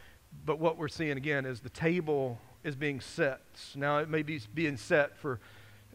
[0.45, 3.41] but what we're seeing again is the table is being set.
[3.75, 5.39] Now it may be being set for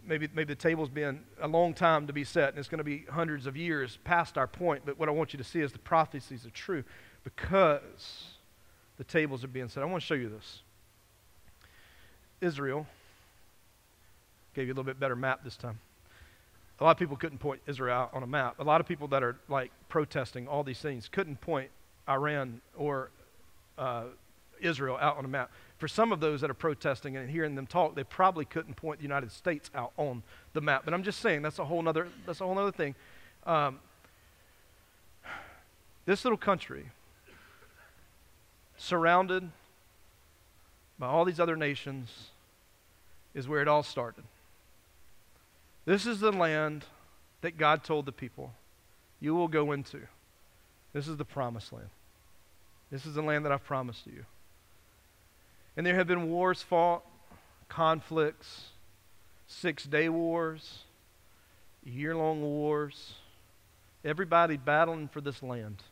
[0.07, 2.85] maybe, maybe the table's been a long time to be set, and it's going to
[2.85, 4.83] be hundreds of years past our point.
[4.85, 6.85] But what I want you to see is the prophecies are true
[7.25, 8.25] because
[8.97, 9.83] the tables are being set.
[9.83, 10.61] I want to show you this.
[12.41, 12.87] Israel
[14.55, 15.79] gave you a little bit better map this time.
[16.81, 18.61] A lot of people couldn't point Israel out on a map.
[18.61, 21.71] A lot of people that are like protesting all these things couldn't point
[22.09, 23.11] Iran or
[23.77, 24.05] uh,
[24.61, 27.67] Israel out on a map for some of those that are protesting and hearing them
[27.67, 30.83] talk, they probably couldn't point the United States out on the map.
[30.85, 32.95] But I'm just saying that's a whole other that's a whole other thing.
[33.47, 33.79] Um,
[36.05, 36.91] this little country,
[38.79, 39.51] surrounded
[40.99, 42.31] by all these other nations,
[43.35, 44.25] is where it all started.
[45.85, 46.85] This is the land
[47.41, 48.53] that God told the people,
[49.21, 50.01] you will go into.
[50.93, 51.91] This is the promised land.
[52.91, 54.25] This is the land that I've promised to you.
[55.77, 57.05] And there have been wars fought,
[57.69, 58.69] conflicts,
[59.47, 60.81] six day wars,
[61.85, 63.15] year long wars,
[64.05, 65.83] everybody battling for this land.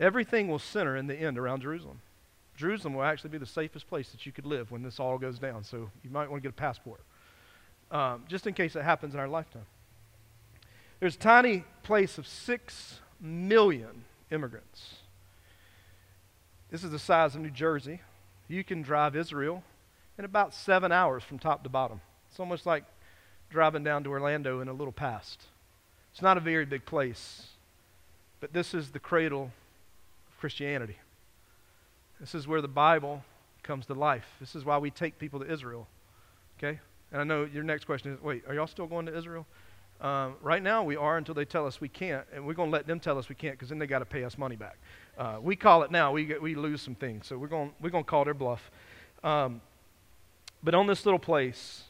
[0.00, 2.00] Everything will center in the end around Jerusalem.
[2.56, 5.38] Jerusalem will actually be the safest place that you could live when this all goes
[5.38, 7.00] down, so you might want to get a passport,
[7.90, 9.66] um, just in case it happens in our lifetime.
[11.00, 14.96] There's a tiny place of six million immigrants.
[16.70, 18.00] This is the size of New Jersey.
[18.48, 19.62] You can drive Israel
[20.18, 22.00] in about seven hours from top to bottom.
[22.30, 22.84] It's almost like
[23.48, 25.42] driving down to Orlando in a little past.
[26.12, 27.48] It's not a very big place,
[28.40, 29.50] but this is the cradle
[30.40, 30.96] Christianity.
[32.18, 33.22] This is where the Bible
[33.62, 34.26] comes to life.
[34.40, 35.86] This is why we take people to Israel.
[36.58, 36.80] Okay?
[37.12, 39.46] And I know your next question is wait, are y'all still going to Israel?
[40.00, 42.72] Um, right now, we are until they tell us we can't, and we're going to
[42.72, 44.78] let them tell us we can't because then they got to pay us money back.
[45.18, 46.10] Uh, we call it now.
[46.10, 48.70] We get, we lose some things, so we're going we're to call their bluff.
[49.22, 49.60] Um,
[50.62, 51.82] but on this little place,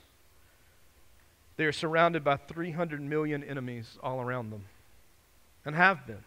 [1.57, 4.65] they are surrounded by 300 million enemies all around them,
[5.65, 6.25] and have been.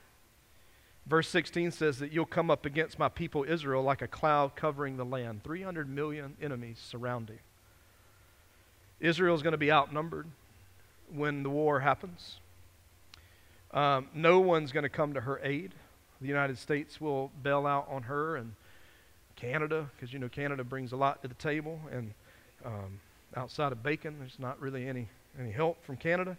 [1.06, 4.98] Verse 16 says that you'll come up against my people Israel like a cloud covering
[4.98, 5.44] the land.
[5.44, 7.40] 300 million enemies surrounding.
[9.00, 10.28] Israel is going to be outnumbered
[11.14, 12.38] when the war happens.
[13.72, 15.74] Um, no one's going to come to her aid.
[16.22, 18.54] The United States will bail out on her and
[19.36, 22.14] Canada, because you know Canada brings a lot to the table, and
[22.64, 23.00] um,
[23.36, 26.38] outside of bacon, there's not really any any help from Canada.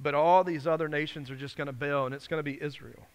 [0.00, 2.62] But all these other nations are just going to bail, and it's going to be
[2.62, 3.06] Israel.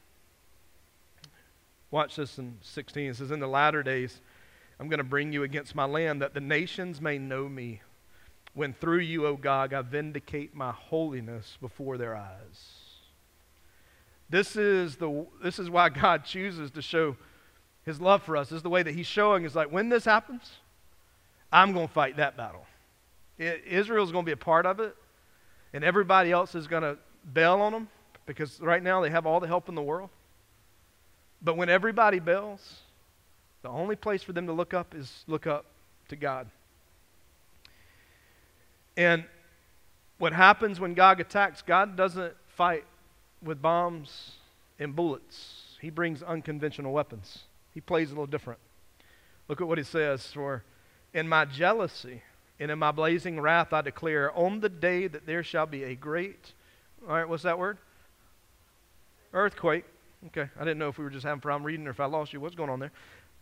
[1.94, 3.12] Watch this in 16.
[3.12, 4.20] It says, In the latter days,
[4.80, 7.82] I'm going to bring you against my land that the nations may know me
[8.56, 12.80] when through you, O God, I vindicate my holiness before their eyes.
[14.28, 17.16] This is, the, this is why God chooses to show
[17.86, 18.50] his love for us.
[18.50, 20.50] This is the way that he's showing is like, when this happens,
[21.52, 22.66] I'm going to fight that battle.
[23.38, 24.96] It, Israel's going to be a part of it,
[25.74, 26.98] and everybody else is going to
[27.36, 27.88] bail on them
[28.26, 30.10] because right now they have all the help in the world.
[31.44, 32.80] But when everybody bails,
[33.62, 35.66] the only place for them to look up is look up
[36.10, 36.48] to God.
[38.96, 39.26] And
[40.20, 42.86] what happens when Gog attacks, God doesn't fight
[43.42, 44.34] with bombs
[44.80, 45.78] and bullets.
[45.82, 47.40] He brings unconventional weapons.
[47.74, 48.60] He plays a little different.
[49.48, 50.64] Look at what he says For
[51.14, 52.22] in my jealousy
[52.60, 55.96] and in my blazing wrath I declare, on the day that there shall be a
[55.96, 56.54] great,
[57.08, 57.78] all right, what's that word?
[59.34, 59.86] Earthquake.
[60.28, 62.34] Okay, I didn't know if we were just having problem reading or if I lost
[62.34, 62.40] you.
[62.40, 62.92] What's going on there?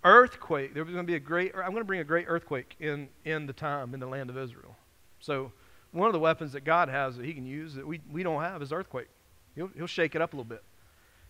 [0.04, 0.74] Earthquake.
[0.74, 3.08] There was going to be a great, I'm going to bring a great earthquake in,
[3.24, 4.76] in the time in the land of Israel.
[5.20, 5.52] So,
[5.92, 8.42] one of the weapons that God has that He can use that we, we don't
[8.42, 9.10] have is earthquake.
[9.56, 10.64] He'll, he'll shake it up a little bit.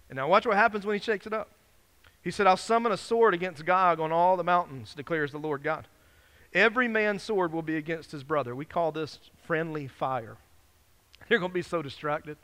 [0.09, 1.49] And now, watch what happens when He shakes it up.
[2.21, 5.63] He said, I'll summon a sword against Gog on all the mountains, declares the Lord
[5.63, 5.87] God.
[6.53, 8.53] Every man's sword will be against his brother.
[8.53, 10.37] We call this friendly fire.
[11.29, 12.37] They're going to be so distracted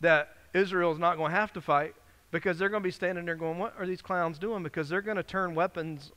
[0.00, 1.94] that Israel is not going to have to fight
[2.34, 4.64] because they're going to be standing there going, What are these clowns doing?
[4.64, 6.10] Because they're going to turn weapons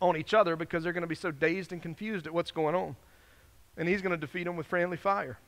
[0.00, 2.76] on each other because they're going to be so dazed and confused at what's going
[2.76, 2.94] on.
[3.76, 5.38] And he's going to defeat them with friendly fire.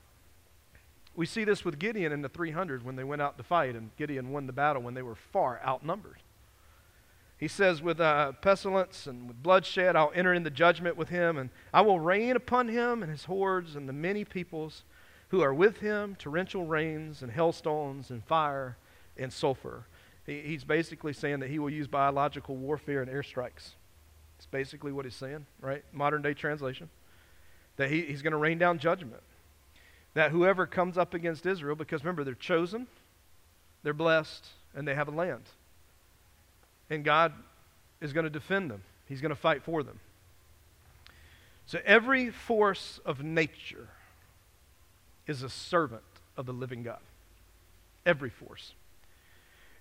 [1.14, 3.96] We see this with Gideon in the 300 when they went out to fight, and
[3.96, 6.18] Gideon won the battle when they were far outnumbered.
[7.38, 11.50] He says, With uh, pestilence and with bloodshed, I'll enter into judgment with him, and
[11.72, 14.82] I will rain upon him and his hordes and the many peoples
[15.28, 18.76] who are with him torrential rains and hailstones and fire
[19.16, 19.86] and sulfur.
[20.26, 23.70] He, he's basically saying that he will use biological warfare and airstrikes.
[24.36, 25.84] It's basically what he's saying, right?
[25.92, 26.88] Modern day translation.
[27.76, 29.22] That he, he's going to rain down judgment.
[30.14, 32.86] That whoever comes up against Israel, because remember, they're chosen,
[33.82, 35.42] they're blessed, and they have a land
[36.90, 37.32] and God
[38.00, 40.00] is going to defend them, He's going to fight for them.
[41.66, 43.88] So every force of nature
[45.26, 46.02] is a servant
[46.36, 47.00] of the living God.
[48.04, 48.74] Every force.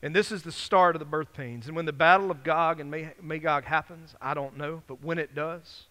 [0.04, 1.66] And this is the start of the birth pains.
[1.66, 5.34] And when the battle of Gog and Magog happens, I don't know, but when it
[5.34, 5.86] does,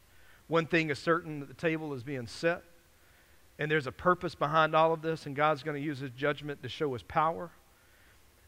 [0.46, 2.62] one thing is certain that the table is being set,
[3.58, 6.62] and there's a purpose behind all of this, and God's going to use his judgment
[6.62, 7.50] to show his power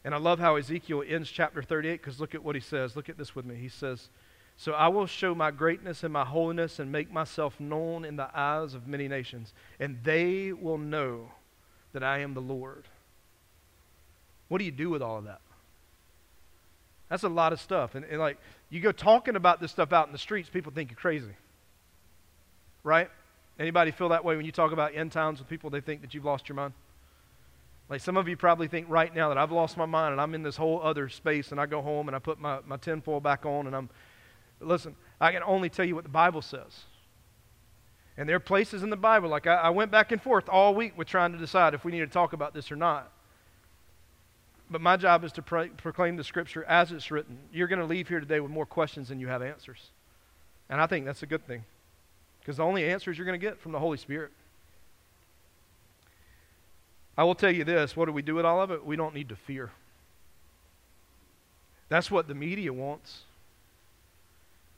[0.05, 2.95] and I love how Ezekiel ends chapter 38 because look at what he says.
[2.95, 3.55] Look at this with me.
[3.55, 4.09] He says,
[4.55, 8.29] So I will show my greatness and my holiness and make myself known in the
[8.37, 11.31] eyes of many nations, and they will know
[11.91, 12.87] that I am the Lord.
[14.47, 15.41] What do you do with all of that?
[17.09, 17.95] That's a lot of stuff.
[17.95, 18.37] And, and like,
[18.69, 21.35] you go talking about this stuff out in the streets, people think you're crazy.
[22.83, 23.09] Right?
[23.59, 26.13] Anybody feel that way when you talk about end times with people, they think that
[26.13, 26.73] you've lost your mind?
[27.87, 30.33] Like some of you probably think right now that I've lost my mind and I'm
[30.33, 33.19] in this whole other space and I go home and I put my, my tinfoil
[33.19, 33.89] back on and I'm.
[34.59, 36.85] Listen, I can only tell you what the Bible says.
[38.17, 40.73] And there are places in the Bible, like I, I went back and forth all
[40.73, 43.11] week with trying to decide if we need to talk about this or not.
[44.69, 47.37] But my job is to pro- proclaim the Scripture as it's written.
[47.53, 49.91] You're going to leave here today with more questions than you have answers.
[50.69, 51.63] And I think that's a good thing.
[52.39, 54.31] Because the only answers you're going to get from the Holy Spirit.
[57.17, 58.85] I will tell you this what do we do with all of it?
[58.85, 59.71] We don't need to fear.
[61.89, 63.21] That's what the media wants.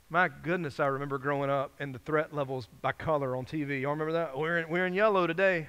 [0.10, 3.82] My goodness, I remember growing up and the threat levels by color on TV.
[3.82, 4.38] Y'all remember that?
[4.38, 5.68] We're in, we're in yellow today.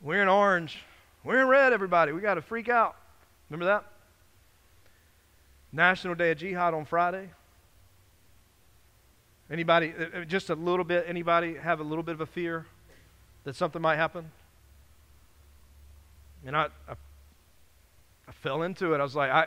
[0.00, 0.82] We're in orange.
[1.24, 2.12] We're in red, everybody.
[2.12, 2.96] We got to freak out.
[3.48, 3.86] Remember that?
[5.72, 7.30] National Day of Jihad on Friday.
[9.50, 12.66] Anybody, uh, uh, just a little bit, anybody have a little bit of a fear
[13.44, 14.30] that something might happen?
[16.44, 16.92] And I, I,
[18.28, 19.00] I fell into it.
[19.00, 19.46] I was like, I,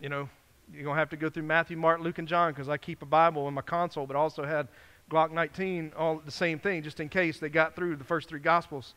[0.00, 0.30] you know,
[0.72, 3.02] you're going to have to go through Matthew, Mark, Luke, and John because I keep
[3.02, 4.66] a Bible in my console, but also had
[5.10, 8.40] Glock 19, all the same thing, just in case they got through the first three
[8.40, 8.94] Gospels.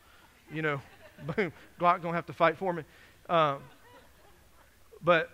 [0.50, 0.80] You know,
[1.36, 2.82] boom, Glock gonna have to fight for me.
[3.28, 3.58] Um,
[5.02, 5.30] but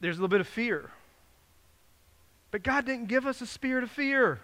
[0.00, 0.90] there's a little bit of fear.
[2.50, 4.40] But God didn't give us a spirit of fear.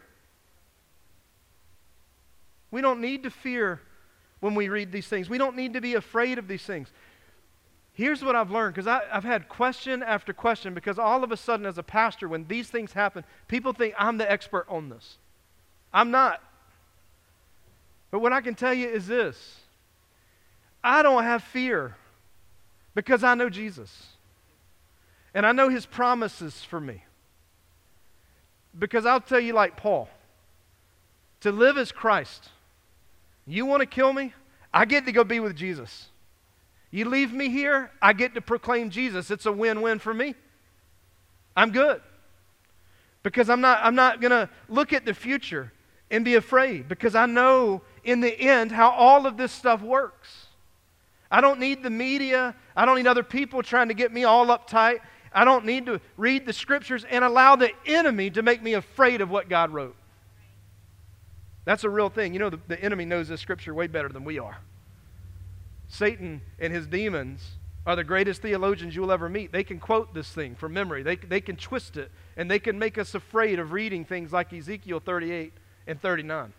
[2.71, 3.81] We don't need to fear
[4.41, 5.29] when we read these things.
[5.29, 6.93] We don't need to be afraid of these things.
[7.93, 11.65] Here's what I've learned because I've had question after question because all of a sudden,
[11.65, 15.17] as a pastor, when these things happen, people think I'm the expert on this.
[15.95, 16.43] I'm not.
[18.11, 19.61] But what I can tell you is this
[20.87, 21.97] I don't have fear
[22.95, 24.07] because I know Jesus.
[25.35, 27.03] And I know his promises for me.
[28.79, 30.09] Because I'll tell you, like Paul,
[31.41, 32.51] to live as Christ
[33.47, 34.35] you want to kill me?
[34.75, 36.09] I get to go be with Jesus.
[36.91, 39.31] You leave me here, I get to proclaim Jesus.
[39.31, 40.35] It's a win win for me.
[41.57, 42.01] I'm good.
[43.23, 45.73] Because I'm not, I'm not going to look at the future
[46.11, 50.46] and be afraid because I know in the end how all of this stuff works.
[51.31, 52.55] I don't need the media.
[52.75, 55.01] I don't need other people trying to get me all uptight.
[55.33, 59.21] I don't need to read the scriptures and allow the enemy to make me afraid
[59.21, 59.97] of what God wrote.
[61.65, 62.33] That's a real thing.
[62.33, 64.59] You know, the, the enemy knows this scripture way better than we are.
[65.89, 67.43] Satan and his demons
[67.87, 69.53] are the greatest theologians you will ever meet.
[69.53, 72.79] They can quote this thing from memory, they, they can twist it, and they can
[72.79, 75.53] make us afraid of reading things like Ezekiel 38
[75.87, 76.53] and 39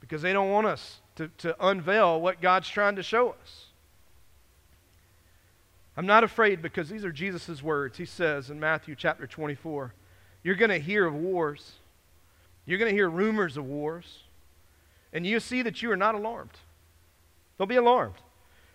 [0.00, 3.66] because they don't want us to, to unveil what God's trying to show us.
[5.94, 7.98] I'm not afraid because these are Jesus' words.
[7.98, 9.92] He says in Matthew chapter 24,
[10.42, 11.72] You're going to hear of wars.
[12.64, 14.20] You're going to hear rumors of wars.
[15.12, 16.56] And you see that you are not alarmed.
[17.58, 18.14] Don't be alarmed.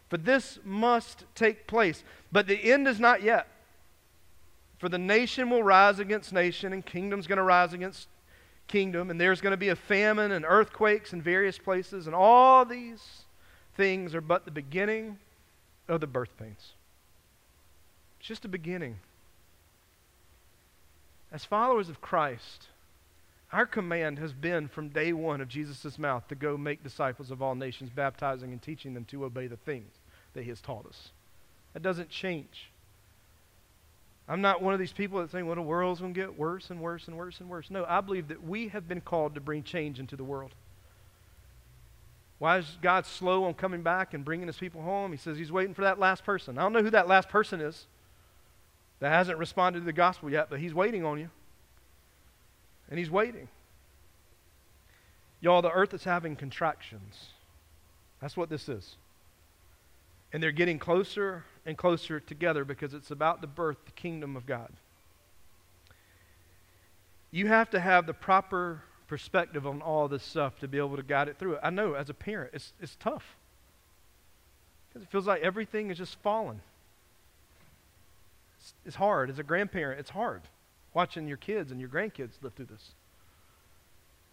[0.10, 2.04] For this must take place.
[2.32, 3.48] But the end is not yet.
[4.78, 8.08] For the nation will rise against nation, and kingdom's going to rise against
[8.68, 12.66] kingdom, and there's going to be a famine and earthquakes in various places, and all
[12.66, 13.24] these
[13.76, 15.20] things are but the beginning
[15.88, 16.74] of the birth pains.
[18.20, 18.98] It's just a beginning.
[21.32, 22.68] As followers of Christ,
[23.52, 27.42] our command has been from day one of Jesus' mouth to go make disciples of
[27.42, 29.92] all nations, baptizing and teaching them to obey the things
[30.34, 31.10] that he has taught us.
[31.74, 32.72] That doesn't change.
[34.28, 36.72] I'm not one of these people that think, well, the world's going to get worse
[36.72, 37.70] and worse and worse and worse.
[37.70, 40.52] No, I believe that we have been called to bring change into the world.
[42.40, 45.12] Why is God slow on coming back and bringing his people home?
[45.12, 46.58] He says he's waiting for that last person.
[46.58, 47.86] I don't know who that last person is
[49.00, 51.30] that hasn't responded to the gospel yet, but he's waiting on you.
[52.90, 53.48] And he's waiting.
[55.40, 57.28] Y'all, the earth is having contractions.
[58.22, 58.96] That's what this is.
[60.34, 64.46] And they're getting closer and closer together because it's about to birth the kingdom of
[64.46, 64.72] God.
[67.32, 71.04] You have to have the proper perspective on all this stuff to be able to
[71.04, 71.60] guide it through it.
[71.64, 73.36] I know as a parent, it's, it's tough
[74.90, 76.62] because it feels like everything is just falling.
[78.60, 79.30] It's, it's hard.
[79.30, 80.42] As a grandparent, it's hard
[80.94, 82.92] watching your kids and your grandkids live through this.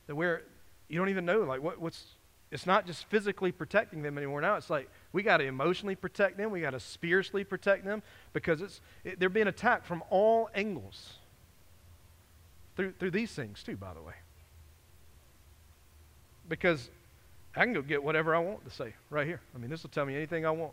[0.07, 0.43] That where
[0.89, 2.05] you don't even know, like, what, what's,
[2.51, 4.41] it's not just physically protecting them anymore.
[4.41, 8.03] Now it's like we got to emotionally protect them, we got to spiritually protect them
[8.33, 11.15] because it's, it, they're being attacked from all angles
[12.77, 14.15] through, through these things, too, by the way.
[16.49, 16.89] Because
[17.55, 19.41] I can go get whatever I want to say right here.
[19.55, 20.73] I mean, this will tell me anything I want.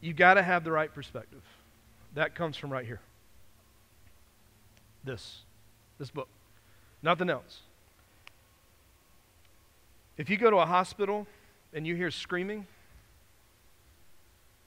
[0.00, 1.42] You got to have the right perspective.
[2.14, 3.00] That comes from right here.
[5.04, 5.40] This,
[5.98, 6.28] this book.
[7.02, 7.60] Nothing else.
[10.16, 11.26] If you go to a hospital
[11.72, 12.66] and you hear screaming,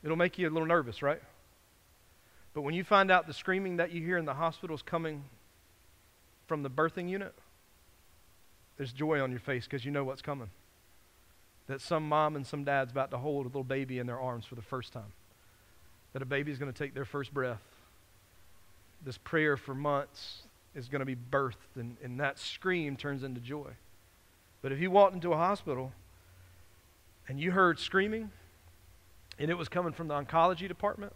[0.04, 1.22] it'll make you a little nervous, right?
[2.54, 5.24] But when you find out the screaming that you hear in the hospital is coming
[6.48, 7.34] from the birthing unit,
[8.78, 10.50] there's joy on your face because you know what's coming.
[11.68, 14.46] That some mom and some dad's about to hold a little baby in their arms
[14.46, 15.14] for the first time.
[16.14, 17.62] That a baby is going to take their first breath.
[19.04, 20.44] This prayer for months
[20.74, 23.72] is going to be birthed, and, and that scream turns into joy.
[24.66, 25.92] But if you walked into a hospital
[27.28, 28.32] and you heard screaming,
[29.38, 31.14] and it was coming from the oncology department,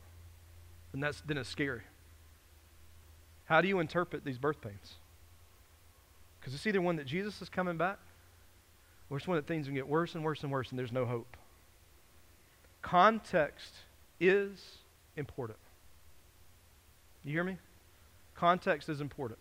[0.92, 1.82] then, that's, then it's scary.
[3.46, 4.98] How do you interpret these birth pains?
[6.40, 7.98] Because it's either one that Jesus is coming back,
[9.10, 11.06] or it's one that things can get worse and worse and worse, and there's no
[11.06, 11.36] hope.
[12.84, 13.74] Context
[14.20, 14.78] is
[15.18, 15.58] important.
[17.26, 17.58] You hear me?
[18.36, 19.40] Context is important.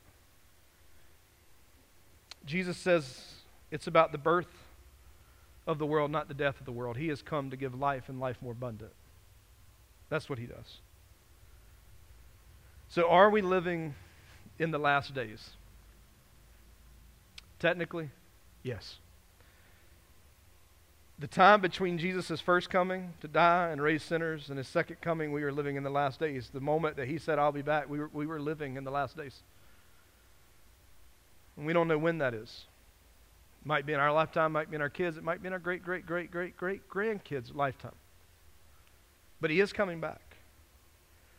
[2.46, 3.34] Jesus says
[3.70, 4.48] it's about the birth
[5.66, 6.96] of the world, not the death of the world.
[6.96, 8.92] He has come to give life and life more abundant.
[10.08, 10.78] That's what he does.
[12.88, 13.94] So, are we living
[14.58, 15.50] in the last days?
[17.58, 18.08] Technically,
[18.62, 18.96] yes.
[21.18, 25.32] The time between Jesus' first coming to die and raise sinners and his second coming,
[25.32, 26.48] we are living in the last days.
[26.52, 28.90] The moment that he said, I'll be back, we were, we were living in the
[28.90, 29.42] last days.
[31.56, 32.66] And we don't know when that is.
[33.64, 35.58] Might be in our lifetime, might be in our kids, it might be in our
[35.58, 37.94] great, great, great, great, great grandkids' lifetime.
[39.40, 40.20] But he is coming back.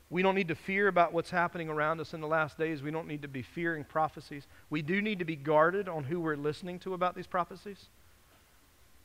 [0.10, 2.82] We don't need to fear about what's happening around us in the last days.
[2.82, 4.48] We don't need to be fearing prophecies.
[4.70, 7.86] We do need to be guarded on who we're listening to about these prophecies.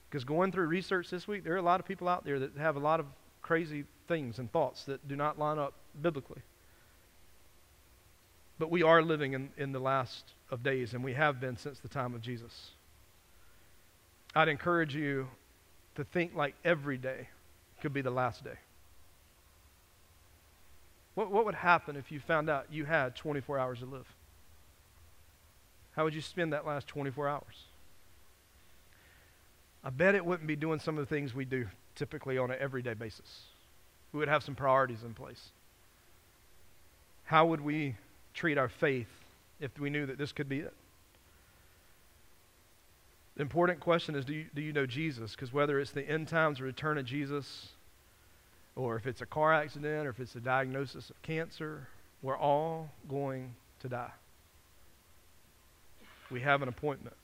[0.09, 2.57] Because going through research this week, there are a lot of people out there that
[2.57, 3.07] have a lot of
[3.43, 6.41] crazy things and thoughts that do not line up biblically.
[8.59, 11.81] But we are living in, in the last of days, and we have been since
[11.81, 12.71] the time of Jesus.
[14.35, 15.29] I'd encourage you
[15.95, 17.29] to think like every day
[17.81, 18.59] could be the last day.
[21.15, 24.07] What, what would happen if you found out you had 24 hours to live?
[25.95, 27.65] How would you spend that last 24 hours?
[29.85, 32.57] I bet it wouldn't be doing some of the things we do typically on an
[32.59, 33.43] everyday basis.
[34.13, 35.51] We would have some priorities in place.
[37.25, 37.97] How would we
[38.33, 39.09] treat our faith
[39.61, 40.75] if we knew that this could be it?
[43.37, 45.33] The important question is do you, do you know Jesus?
[45.33, 47.69] Because whether it's the end times or return of Jesus,
[48.77, 51.89] or if it's a car accident, or if it's a diagnosis of cancer,
[52.23, 54.13] we're all going to die.
[56.31, 57.17] We have an appointment.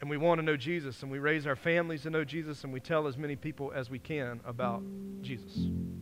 [0.00, 2.72] And we want to know Jesus, and we raise our families to know Jesus, and
[2.72, 4.82] we tell as many people as we can about
[5.20, 5.52] Jesus.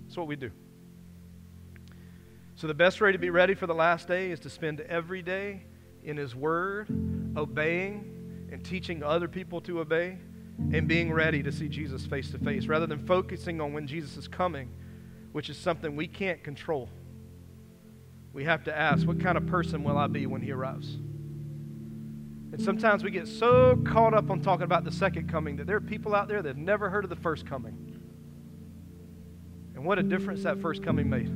[0.07, 0.53] That's what we do.
[2.55, 5.23] So, the best way to be ready for the last day is to spend every
[5.23, 5.65] day
[6.05, 6.89] in His Word,
[7.37, 8.18] obeying
[8.51, 10.19] and teaching other people to obey
[10.73, 14.17] and being ready to see Jesus face to face rather than focusing on when Jesus
[14.17, 14.71] is coming,
[15.33, 16.89] which is something we can't control.
[18.33, 20.97] We have to ask, what kind of person will I be when he arrives?
[22.51, 25.77] And sometimes we get so caught up on talking about the second coming that there
[25.77, 28.01] are people out there that have never heard of the first coming.
[29.75, 31.31] And what a difference that first coming made.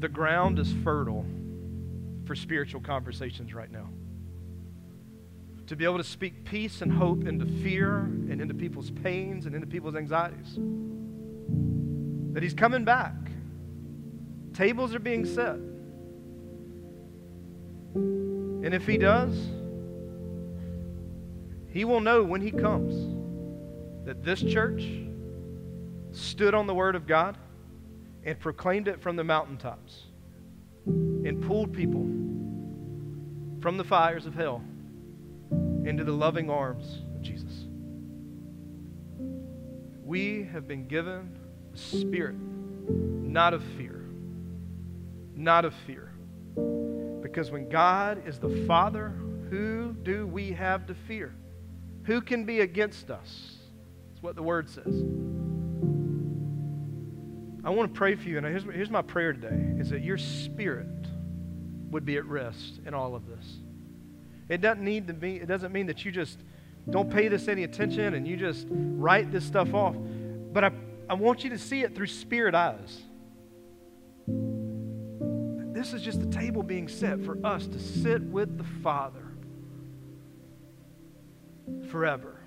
[0.00, 1.26] The ground is fertile
[2.26, 3.88] for spiritual conversations right now.
[5.68, 9.54] To be able to speak peace and hope into fear and into people's pains and
[9.54, 10.58] into people's anxieties.
[12.34, 13.14] That He's coming back.
[14.52, 15.56] Tables are being set.
[17.94, 19.34] And if He does,
[21.68, 23.14] He will know when He comes
[24.06, 24.84] that this church
[26.12, 27.38] stood on the Word of God
[28.24, 30.05] and proclaimed it from the mountaintops
[31.26, 32.02] and pulled people
[33.60, 34.62] from the fires of hell
[35.84, 37.66] into the loving arms of Jesus.
[40.04, 41.36] We have been given
[41.74, 42.36] a spirit
[43.36, 44.04] not of fear,
[45.34, 46.10] not of fear.
[47.22, 49.08] Because when God is the Father,
[49.50, 51.34] who do we have to fear?
[52.04, 53.56] Who can be against us?
[54.08, 55.04] That's what the Word says.
[57.64, 60.18] I want to pray for you, and here's, here's my prayer today, is that your
[60.18, 60.86] spirit
[61.90, 63.56] would be at rest in all of this.
[64.48, 66.38] It doesn't need to be, it doesn't mean that you just
[66.88, 69.96] don't pay this any attention and you just write this stuff off.
[70.52, 70.70] But I,
[71.08, 73.02] I want you to see it through spirit eyes.
[75.76, 79.26] This is just the table being set for us to sit with the Father
[81.90, 82.40] forever.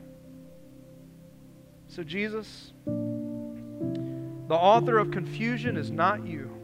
[1.88, 6.59] So, Jesus, the author of confusion is not you.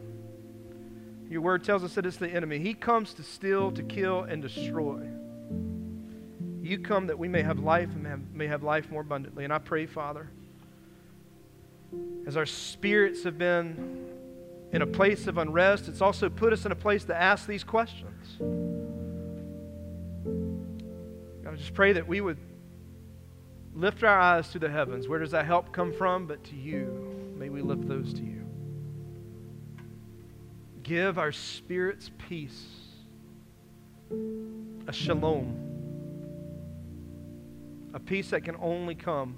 [1.28, 2.58] Your word tells us that it's the enemy.
[2.58, 5.08] He comes to steal, to kill, and destroy.
[6.62, 9.44] You come that we may have life and may have life more abundantly.
[9.44, 10.28] And I pray, Father,
[12.26, 14.08] as our spirits have been
[14.72, 17.64] in a place of unrest, it's also put us in a place to ask these
[17.64, 18.36] questions.
[21.44, 22.38] God, I just pray that we would
[23.74, 25.06] lift our eyes to the heavens.
[25.08, 26.26] Where does that help come from?
[26.26, 27.34] But to you.
[27.36, 28.45] May we lift those to you.
[30.86, 32.64] Give our spirits peace,
[34.86, 35.56] a shalom,
[37.92, 39.36] a peace that can only come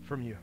[0.00, 0.38] from you.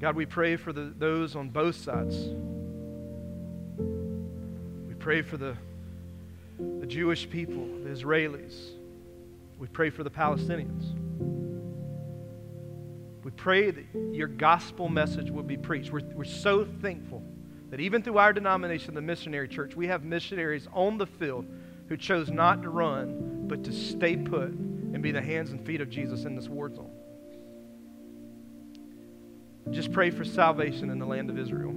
[0.00, 2.16] God, we pray for the, those on both sides.
[4.88, 5.54] We pray for the,
[6.80, 8.70] the Jewish people, the Israelis.
[9.58, 11.01] We pray for the Palestinians.
[13.36, 15.90] Pray that your gospel message will be preached.
[15.90, 17.22] We're, we're so thankful
[17.70, 21.46] that even through our denomination, the missionary church, we have missionaries on the field
[21.88, 25.80] who chose not to run, but to stay put and be the hands and feet
[25.80, 26.90] of Jesus in this war zone.
[29.70, 31.74] Just pray for salvation in the land of Israel.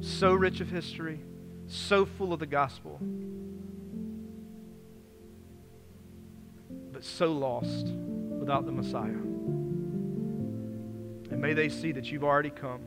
[0.00, 1.20] So rich of history,
[1.66, 2.98] so full of the gospel,
[6.92, 9.29] but so lost without the Messiah.
[11.40, 12.82] And may they see that you've already come.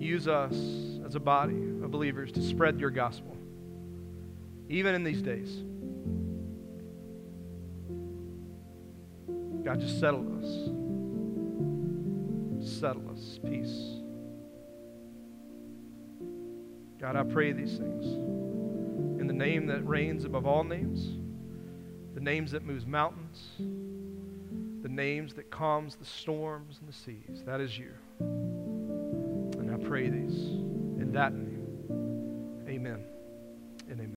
[0.00, 0.52] Use us
[1.06, 3.36] as a body of believers to spread your gospel,
[4.68, 5.62] even in these days.
[9.64, 10.50] God, just settle us.
[12.68, 13.38] Settle us.
[13.48, 14.00] Peace.
[17.00, 18.06] God, I pray these things
[19.20, 21.16] in the name that reigns above all names,
[22.14, 23.52] the names that moves mountains
[24.86, 27.42] the names that calms the storms and the seas.
[27.44, 27.90] That is you.
[28.20, 30.36] And I pray these
[31.00, 31.55] in that name.